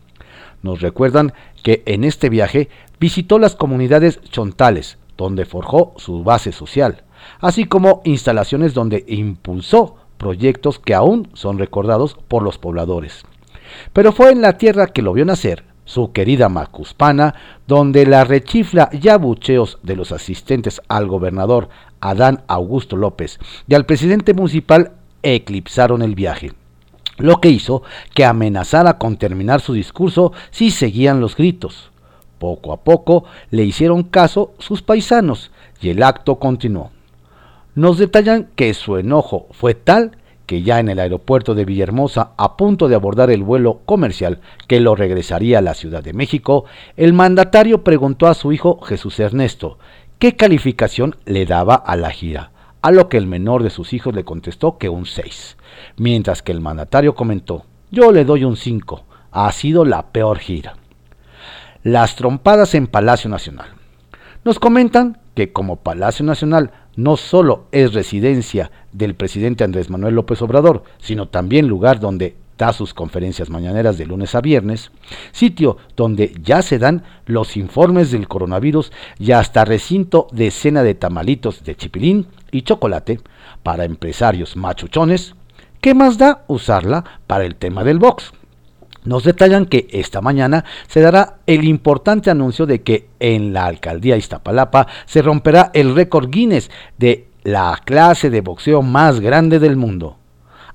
Nos 0.62 0.80
recuerdan 0.80 1.34
que 1.62 1.82
en 1.84 2.02
este 2.02 2.30
viaje 2.30 2.70
visitó 2.98 3.38
las 3.38 3.54
comunidades 3.54 4.18
chontales, 4.22 4.96
donde 5.18 5.44
forjó 5.44 5.92
su 5.98 6.24
base 6.24 6.50
social, 6.50 7.04
así 7.40 7.66
como 7.66 8.00
instalaciones 8.06 8.72
donde 8.72 9.04
impulsó 9.06 9.96
proyectos 10.16 10.78
que 10.78 10.94
aún 10.94 11.28
son 11.34 11.58
recordados 11.58 12.16
por 12.26 12.42
los 12.42 12.56
pobladores. 12.56 13.26
Pero 13.92 14.12
fue 14.12 14.30
en 14.30 14.40
la 14.40 14.56
tierra 14.56 14.86
que 14.86 15.02
lo 15.02 15.12
vio 15.12 15.26
nacer, 15.26 15.75
su 15.86 16.12
querida 16.12 16.50
Macuspana, 16.50 17.34
donde 17.66 18.04
la 18.04 18.24
rechifla 18.24 18.90
y 18.92 19.08
abucheos 19.08 19.78
de 19.82 19.96
los 19.96 20.12
asistentes 20.12 20.82
al 20.88 21.06
gobernador 21.06 21.70
Adán 22.00 22.42
Augusto 22.46 22.96
López 22.96 23.38
y 23.66 23.74
al 23.74 23.86
presidente 23.86 24.34
municipal 24.34 24.92
eclipsaron 25.22 26.02
el 26.02 26.14
viaje 26.14 26.52
lo 27.18 27.40
que 27.40 27.48
hizo 27.48 27.82
que 28.14 28.24
amenazara 28.24 28.98
con 28.98 29.16
terminar 29.16 29.60
su 29.60 29.72
discurso 29.72 30.32
si 30.50 30.70
seguían 30.70 31.20
los 31.20 31.36
gritos. 31.36 31.90
Poco 32.38 32.72
a 32.72 32.82
poco 32.82 33.24
le 33.50 33.64
hicieron 33.64 34.02
caso 34.02 34.52
sus 34.58 34.82
paisanos 34.82 35.50
y 35.80 35.90
el 35.90 36.02
acto 36.02 36.38
continuó. 36.38 36.90
Nos 37.74 37.98
detallan 37.98 38.48
que 38.54 38.72
su 38.74 38.96
enojo 38.96 39.46
fue 39.52 39.74
tal 39.74 40.18
que 40.46 40.62
ya 40.62 40.78
en 40.78 40.88
el 40.88 41.00
aeropuerto 41.00 41.54
de 41.54 41.64
Villahermosa, 41.64 42.30
a 42.36 42.56
punto 42.56 42.88
de 42.88 42.94
abordar 42.94 43.30
el 43.30 43.42
vuelo 43.42 43.80
comercial 43.84 44.40
que 44.68 44.80
lo 44.80 44.94
regresaría 44.94 45.58
a 45.58 45.62
la 45.62 45.74
Ciudad 45.74 46.02
de 46.02 46.12
México, 46.12 46.64
el 46.96 47.12
mandatario 47.12 47.84
preguntó 47.84 48.28
a 48.28 48.34
su 48.34 48.52
hijo 48.52 48.80
Jesús 48.80 49.18
Ernesto 49.20 49.78
qué 50.18 50.36
calificación 50.36 51.16
le 51.24 51.44
daba 51.44 51.74
a 51.74 51.96
la 51.96 52.10
gira, 52.10 52.52
a 52.80 52.92
lo 52.92 53.08
que 53.08 53.16
el 53.16 53.26
menor 53.26 53.62
de 53.62 53.70
sus 53.70 53.92
hijos 53.92 54.14
le 54.14 54.24
contestó 54.24 54.78
que 54.78 54.88
un 54.88 55.04
6, 55.04 55.56
mientras 55.96 56.42
que 56.42 56.52
el 56.52 56.60
mandatario 56.60 57.14
comentó, 57.14 57.64
yo 57.90 58.12
le 58.12 58.24
doy 58.24 58.44
un 58.44 58.56
5, 58.56 59.04
ha 59.32 59.50
sido 59.52 59.84
la 59.84 60.06
peor 60.12 60.38
gira. 60.38 60.76
Las 61.82 62.16
trompadas 62.16 62.74
en 62.74 62.86
Palacio 62.86 63.28
Nacional. 63.28 63.68
Nos 64.44 64.58
comentan 64.58 65.18
que 65.34 65.52
como 65.52 65.76
Palacio 65.76 66.24
Nacional 66.24 66.70
no 66.96 67.16
solo 67.16 67.66
es 67.72 67.92
residencia 67.94 68.70
del 68.92 69.14
presidente 69.14 69.64
Andrés 69.64 69.90
Manuel 69.90 70.14
López 70.14 70.42
Obrador, 70.42 70.82
sino 70.98 71.28
también 71.28 71.68
lugar 71.68 72.00
donde 72.00 72.36
da 72.58 72.72
sus 72.72 72.94
conferencias 72.94 73.50
mañaneras 73.50 73.98
de 73.98 74.06
lunes 74.06 74.34
a 74.34 74.40
viernes, 74.40 74.90
sitio 75.32 75.76
donde 75.94 76.34
ya 76.42 76.62
se 76.62 76.78
dan 76.78 77.04
los 77.26 77.56
informes 77.56 78.10
del 78.10 78.28
coronavirus 78.28 78.92
y 79.18 79.32
hasta 79.32 79.64
recinto 79.64 80.26
de 80.32 80.50
cena 80.50 80.82
de 80.82 80.94
tamalitos 80.94 81.64
de 81.64 81.76
chipilín 81.76 82.26
y 82.50 82.62
chocolate 82.62 83.20
para 83.62 83.84
empresarios 83.84 84.56
machuchones, 84.56 85.34
¿qué 85.80 85.94
más 85.94 86.18
da 86.18 86.44
usarla 86.48 87.04
para 87.26 87.44
el 87.44 87.56
tema 87.56 87.84
del 87.84 87.98
box? 87.98 88.32
Nos 89.06 89.22
detallan 89.22 89.66
que 89.66 89.86
esta 89.92 90.20
mañana 90.20 90.64
se 90.88 91.00
dará 91.00 91.38
el 91.46 91.64
importante 91.64 92.28
anuncio 92.28 92.66
de 92.66 92.82
que 92.82 93.08
en 93.20 93.52
la 93.52 93.66
alcaldía 93.66 94.16
Iztapalapa 94.16 94.88
se 95.06 95.22
romperá 95.22 95.70
el 95.74 95.94
récord 95.94 96.28
Guinness 96.28 96.70
de 96.98 97.28
la 97.44 97.80
clase 97.84 98.30
de 98.30 98.40
boxeo 98.40 98.82
más 98.82 99.20
grande 99.20 99.60
del 99.60 99.76
mundo. 99.76 100.16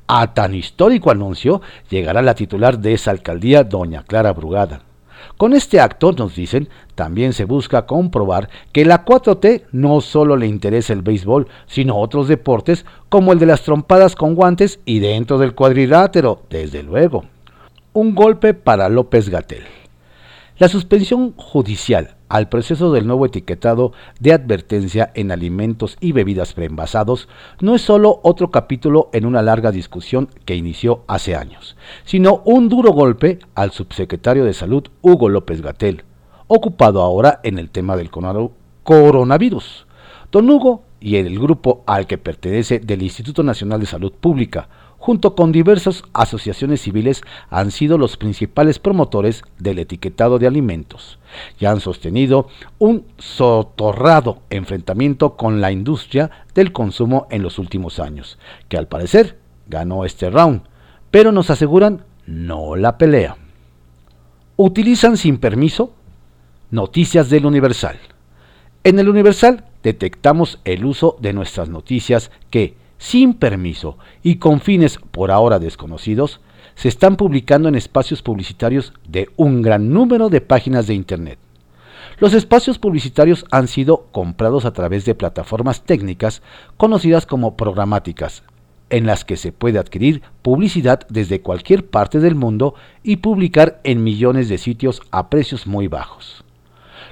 A 0.07 0.34
tan 0.34 0.55
histórico 0.55 1.11
anuncio 1.11 1.61
llegará 1.89 2.21
la 2.21 2.34
titular 2.34 2.79
de 2.79 2.93
esa 2.93 3.11
alcaldía, 3.11 3.65
doña 3.65 4.03
Clara 4.03 4.32
Brugada. 4.32 4.82
Con 5.36 5.53
este 5.53 5.82
acto, 5.82 6.13
nos 6.13 6.34
dicen, 6.34 6.69
también 6.95 7.34
se 7.34 7.43
busca 7.43 7.86
comprobar 7.86 8.49
que 8.71 8.86
la 8.86 9.03
4T 9.03 9.63
no 9.73 9.99
solo 9.99 10.38
le 10.38 10.47
interesa 10.47 10.93
el 10.93 11.01
béisbol, 11.01 11.47
sino 11.67 11.97
otros 11.97 12.29
deportes 12.29 12.86
como 13.09 13.34
el 13.34 13.39
de 13.39 13.45
las 13.45 13.63
trompadas 13.63 14.15
con 14.15 14.36
guantes 14.36 14.79
y 14.86 14.99
dentro 14.99 15.38
del 15.38 15.53
cuadrilátero, 15.53 16.43
desde 16.49 16.82
luego 16.82 17.25
un 17.94 18.16
golpe 18.16 18.54
para 18.54 18.88
López 18.88 19.30
Gatel. 19.30 19.64
La 20.58 20.70
suspensión 20.70 21.34
judicial 21.36 22.16
al 22.30 22.48
proceso 22.48 22.94
del 22.94 23.06
nuevo 23.06 23.26
etiquetado 23.26 23.92
de 24.20 24.32
advertencia 24.32 25.12
en 25.16 25.32
alimentos 25.32 25.98
y 26.00 26.14
bebidas 26.14 26.54
preenvasados 26.54 27.28
no 27.60 27.76
es 27.76 27.82
solo 27.82 28.22
otro 28.24 28.52
capítulo 28.52 29.10
en 29.12 29.26
una 29.26 29.42
larga 29.42 29.72
discusión 29.72 30.30
que 30.46 30.56
inició 30.56 31.04
hace 31.08 31.36
años, 31.36 31.76
sino 32.06 32.42
un 32.46 32.70
duro 32.70 32.94
golpe 32.94 33.39
al 33.56 33.72
subsecretario 33.72 34.46
de 34.46 34.54
Salud 34.54 34.88
Hugo 35.02 35.28
López 35.28 35.62
Gatel, 35.62 36.06
ocupado 36.48 37.02
ahora 37.02 37.42
en 37.44 37.58
el 37.58 37.70
tema 37.70 37.98
del 37.98 38.10
coronavirus. 38.84 39.88
Don 40.32 40.50
Hugo 40.50 40.84
y 41.02 41.18
el 41.18 41.38
grupo 41.38 41.84
al 41.88 42.08
que 42.08 42.18
pertenece 42.18 42.80
del 42.80 43.02
Instituto 43.02 43.44
Nacional 43.44 43.82
de 43.82 43.88
Salud 43.88 44.14
Pública, 44.14 44.70
junto 45.02 45.34
con 45.34 45.52
diversas 45.52 46.04
asociaciones 46.14 46.82
civiles, 46.82 47.24
han 47.49 47.72
sido 47.72 47.97
los 47.97 48.18
principales 48.18 48.78
promotores 48.78 49.43
del 49.58 49.80
etiquetado 49.80 50.38
de 50.38 50.45
alimentos 50.45 51.18
y 51.60 51.66
han 51.66 51.80
sostenido 51.80 52.47
un 52.78 53.08
sotorrado 53.18 54.43
enfrentamiento 54.52 55.38
con 55.38 55.60
la 55.60 55.72
industria 55.72 56.30
del 56.54 56.72
consumo 56.72 57.26
en 57.32 57.41
los 57.41 57.58
últimos 57.58 57.99
años, 57.99 58.38
que 58.70 58.78
al 58.78 58.88
parecer 58.88 59.39
ganó 59.66 60.06
este 60.06 60.30
round, 60.30 60.62
pero 61.10 61.32
nos 61.32 61.49
aseguran 61.49 62.06
no 62.28 62.76
la 62.76 62.99
pelea. 62.99 63.38
Utilizan 64.56 65.18
sin 65.18 65.39
permiso 65.39 65.93
noticias 66.70 67.32
del 67.32 67.47
Universal. 67.47 67.97
En 68.84 68.99
el 68.99 69.10
Universal 69.10 69.66
detectamos 69.82 70.60
el 70.64 70.86
uso 70.86 71.18
de 71.20 71.34
nuestras 71.34 71.70
noticias 71.70 72.30
que, 72.52 72.76
sin 73.02 73.34
permiso 73.34 73.97
y 74.22 74.36
con 74.36 74.62
fines 74.62 74.99
por 75.10 75.32
ahora 75.32 75.58
desconocidos, 75.58 76.39
se 76.76 76.88
están 76.88 77.18
publicando 77.18 77.68
en 77.68 77.74
espacios 77.74 78.22
publicitarios 78.22 78.93
de 79.10 79.28
un 79.38 79.64
gran 79.64 79.89
número 79.89 80.30
de 80.30 80.39
páginas 80.39 80.86
de 80.86 80.93
Internet. 80.93 81.39
Los 82.20 82.36
espacios 82.36 82.78
publicitarios 82.78 83.43
han 83.49 83.68
sido 83.68 84.06
comprados 84.12 84.66
a 84.66 84.74
través 84.74 85.04
de 85.06 85.16
plataformas 85.16 85.82
técnicas 85.82 86.43
conocidas 86.78 87.26
como 87.26 87.58
programáticas, 87.58 88.43
en 88.91 89.08
las 89.08 89.26
que 89.26 89.36
se 89.36 89.52
puede 89.52 89.80
adquirir 89.80 90.22
publicidad 90.43 91.08
desde 91.10 91.41
cualquier 91.41 91.88
parte 91.88 92.20
del 92.20 92.36
mundo 92.36 92.76
y 93.02 93.16
publicar 93.16 93.82
en 93.84 94.04
millones 94.04 94.47
de 94.47 94.60
sitios 94.60 95.02
a 95.10 95.32
precios 95.32 95.66
muy 95.66 95.88
bajos. 95.88 96.45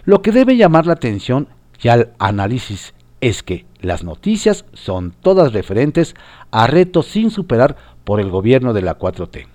Lo 0.06 0.22
que 0.22 0.32
debe 0.32 0.56
llamar 0.56 0.86
la 0.86 0.94
atención 0.94 1.48
y 1.82 1.88
al 1.88 2.12
análisis 2.20 2.94
es 3.22 3.42
que 3.42 3.66
las 3.82 4.04
noticias 4.04 4.66
son 4.74 5.14
todas 5.22 5.54
referentes 5.54 6.16
a 6.52 6.68
retos 6.68 7.08
sin 7.08 7.32
superar 7.32 7.78
por 8.04 8.20
el 8.20 8.30
gobierno 8.30 8.74
de 8.74 8.82
la 8.82 8.98
4T. 8.98 9.48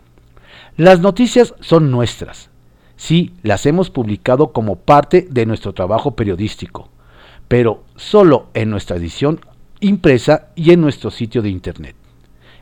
Las 0.76 1.00
noticias 1.00 1.54
son 1.60 1.90
nuestras. 1.90 2.50
Sí, 2.96 3.34
las 3.42 3.66
hemos 3.66 3.90
publicado 3.90 4.52
como 4.52 4.76
parte 4.76 5.26
de 5.28 5.46
nuestro 5.46 5.74
trabajo 5.74 6.16
periodístico, 6.16 6.88
pero 7.48 7.84
solo 7.96 8.48
en 8.54 8.70
nuestra 8.70 8.96
edición 8.96 9.40
impresa 9.80 10.48
y 10.54 10.72
en 10.72 10.80
nuestro 10.80 11.10
sitio 11.10 11.42
de 11.42 11.50
internet. 11.50 11.96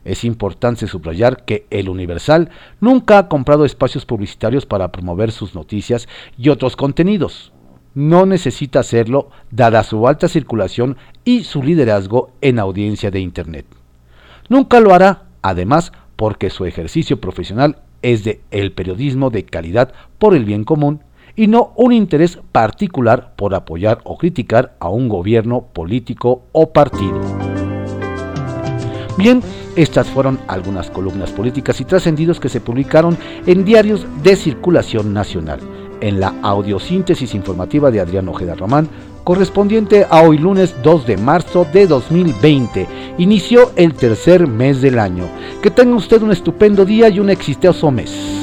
Es 0.04 0.24
importante 0.24 0.88
subrayar 0.88 1.44
que 1.44 1.66
El 1.70 1.88
Universal 1.88 2.50
nunca 2.80 3.18
ha 3.18 3.28
comprado 3.28 3.64
espacios 3.64 4.04
publicitarios 4.04 4.66
para 4.66 4.90
promover 4.90 5.30
sus 5.30 5.54
noticias 5.54 6.08
y 6.36 6.48
otros 6.48 6.74
contenidos. 6.74 7.51
No 7.94 8.26
necesita 8.26 8.80
hacerlo 8.80 9.30
dada 9.50 9.82
su 9.82 10.08
alta 10.08 10.28
circulación 10.28 10.96
y 11.24 11.44
su 11.44 11.62
liderazgo 11.62 12.30
en 12.40 12.58
audiencia 12.58 13.10
de 13.10 13.20
Internet. 13.20 13.66
Nunca 14.48 14.80
lo 14.80 14.94
hará, 14.94 15.24
además, 15.42 15.92
porque 16.16 16.50
su 16.50 16.64
ejercicio 16.64 17.20
profesional 17.20 17.78
es 18.02 18.24
de 18.24 18.40
el 18.50 18.72
periodismo 18.72 19.30
de 19.30 19.44
calidad 19.44 19.92
por 20.18 20.34
el 20.34 20.44
bien 20.44 20.64
común 20.64 21.00
y 21.36 21.46
no 21.46 21.72
un 21.76 21.92
interés 21.92 22.38
particular 22.52 23.32
por 23.36 23.54
apoyar 23.54 24.00
o 24.04 24.18
criticar 24.18 24.74
a 24.80 24.88
un 24.88 25.08
gobierno 25.08 25.66
político 25.72 26.42
o 26.52 26.72
partido. 26.72 27.20
Bien, 29.16 29.42
estas 29.76 30.08
fueron 30.08 30.38
algunas 30.48 30.90
columnas 30.90 31.30
políticas 31.30 31.80
y 31.80 31.84
trascendidos 31.84 32.40
que 32.40 32.48
se 32.48 32.60
publicaron 32.60 33.16
en 33.46 33.64
diarios 33.64 34.06
de 34.22 34.36
circulación 34.36 35.12
nacional, 35.12 35.60
en 36.02 36.20
la 36.20 36.34
audiosíntesis 36.42 37.34
informativa 37.34 37.90
de 37.90 38.00
Adrián 38.00 38.28
Ojeda 38.28 38.54
Román, 38.54 38.88
correspondiente 39.24 40.04
a 40.10 40.22
hoy 40.22 40.36
lunes 40.36 40.74
2 40.82 41.06
de 41.06 41.16
marzo 41.16 41.66
de 41.72 41.86
2020. 41.86 42.86
Inició 43.18 43.70
el 43.76 43.94
tercer 43.94 44.46
mes 44.46 44.82
del 44.82 44.98
año. 44.98 45.24
Que 45.62 45.70
tenga 45.70 45.96
usted 45.96 46.20
un 46.20 46.32
estupendo 46.32 46.84
día 46.84 47.08
y 47.08 47.20
un 47.20 47.30
exitoso 47.30 47.90
mes. 47.90 48.41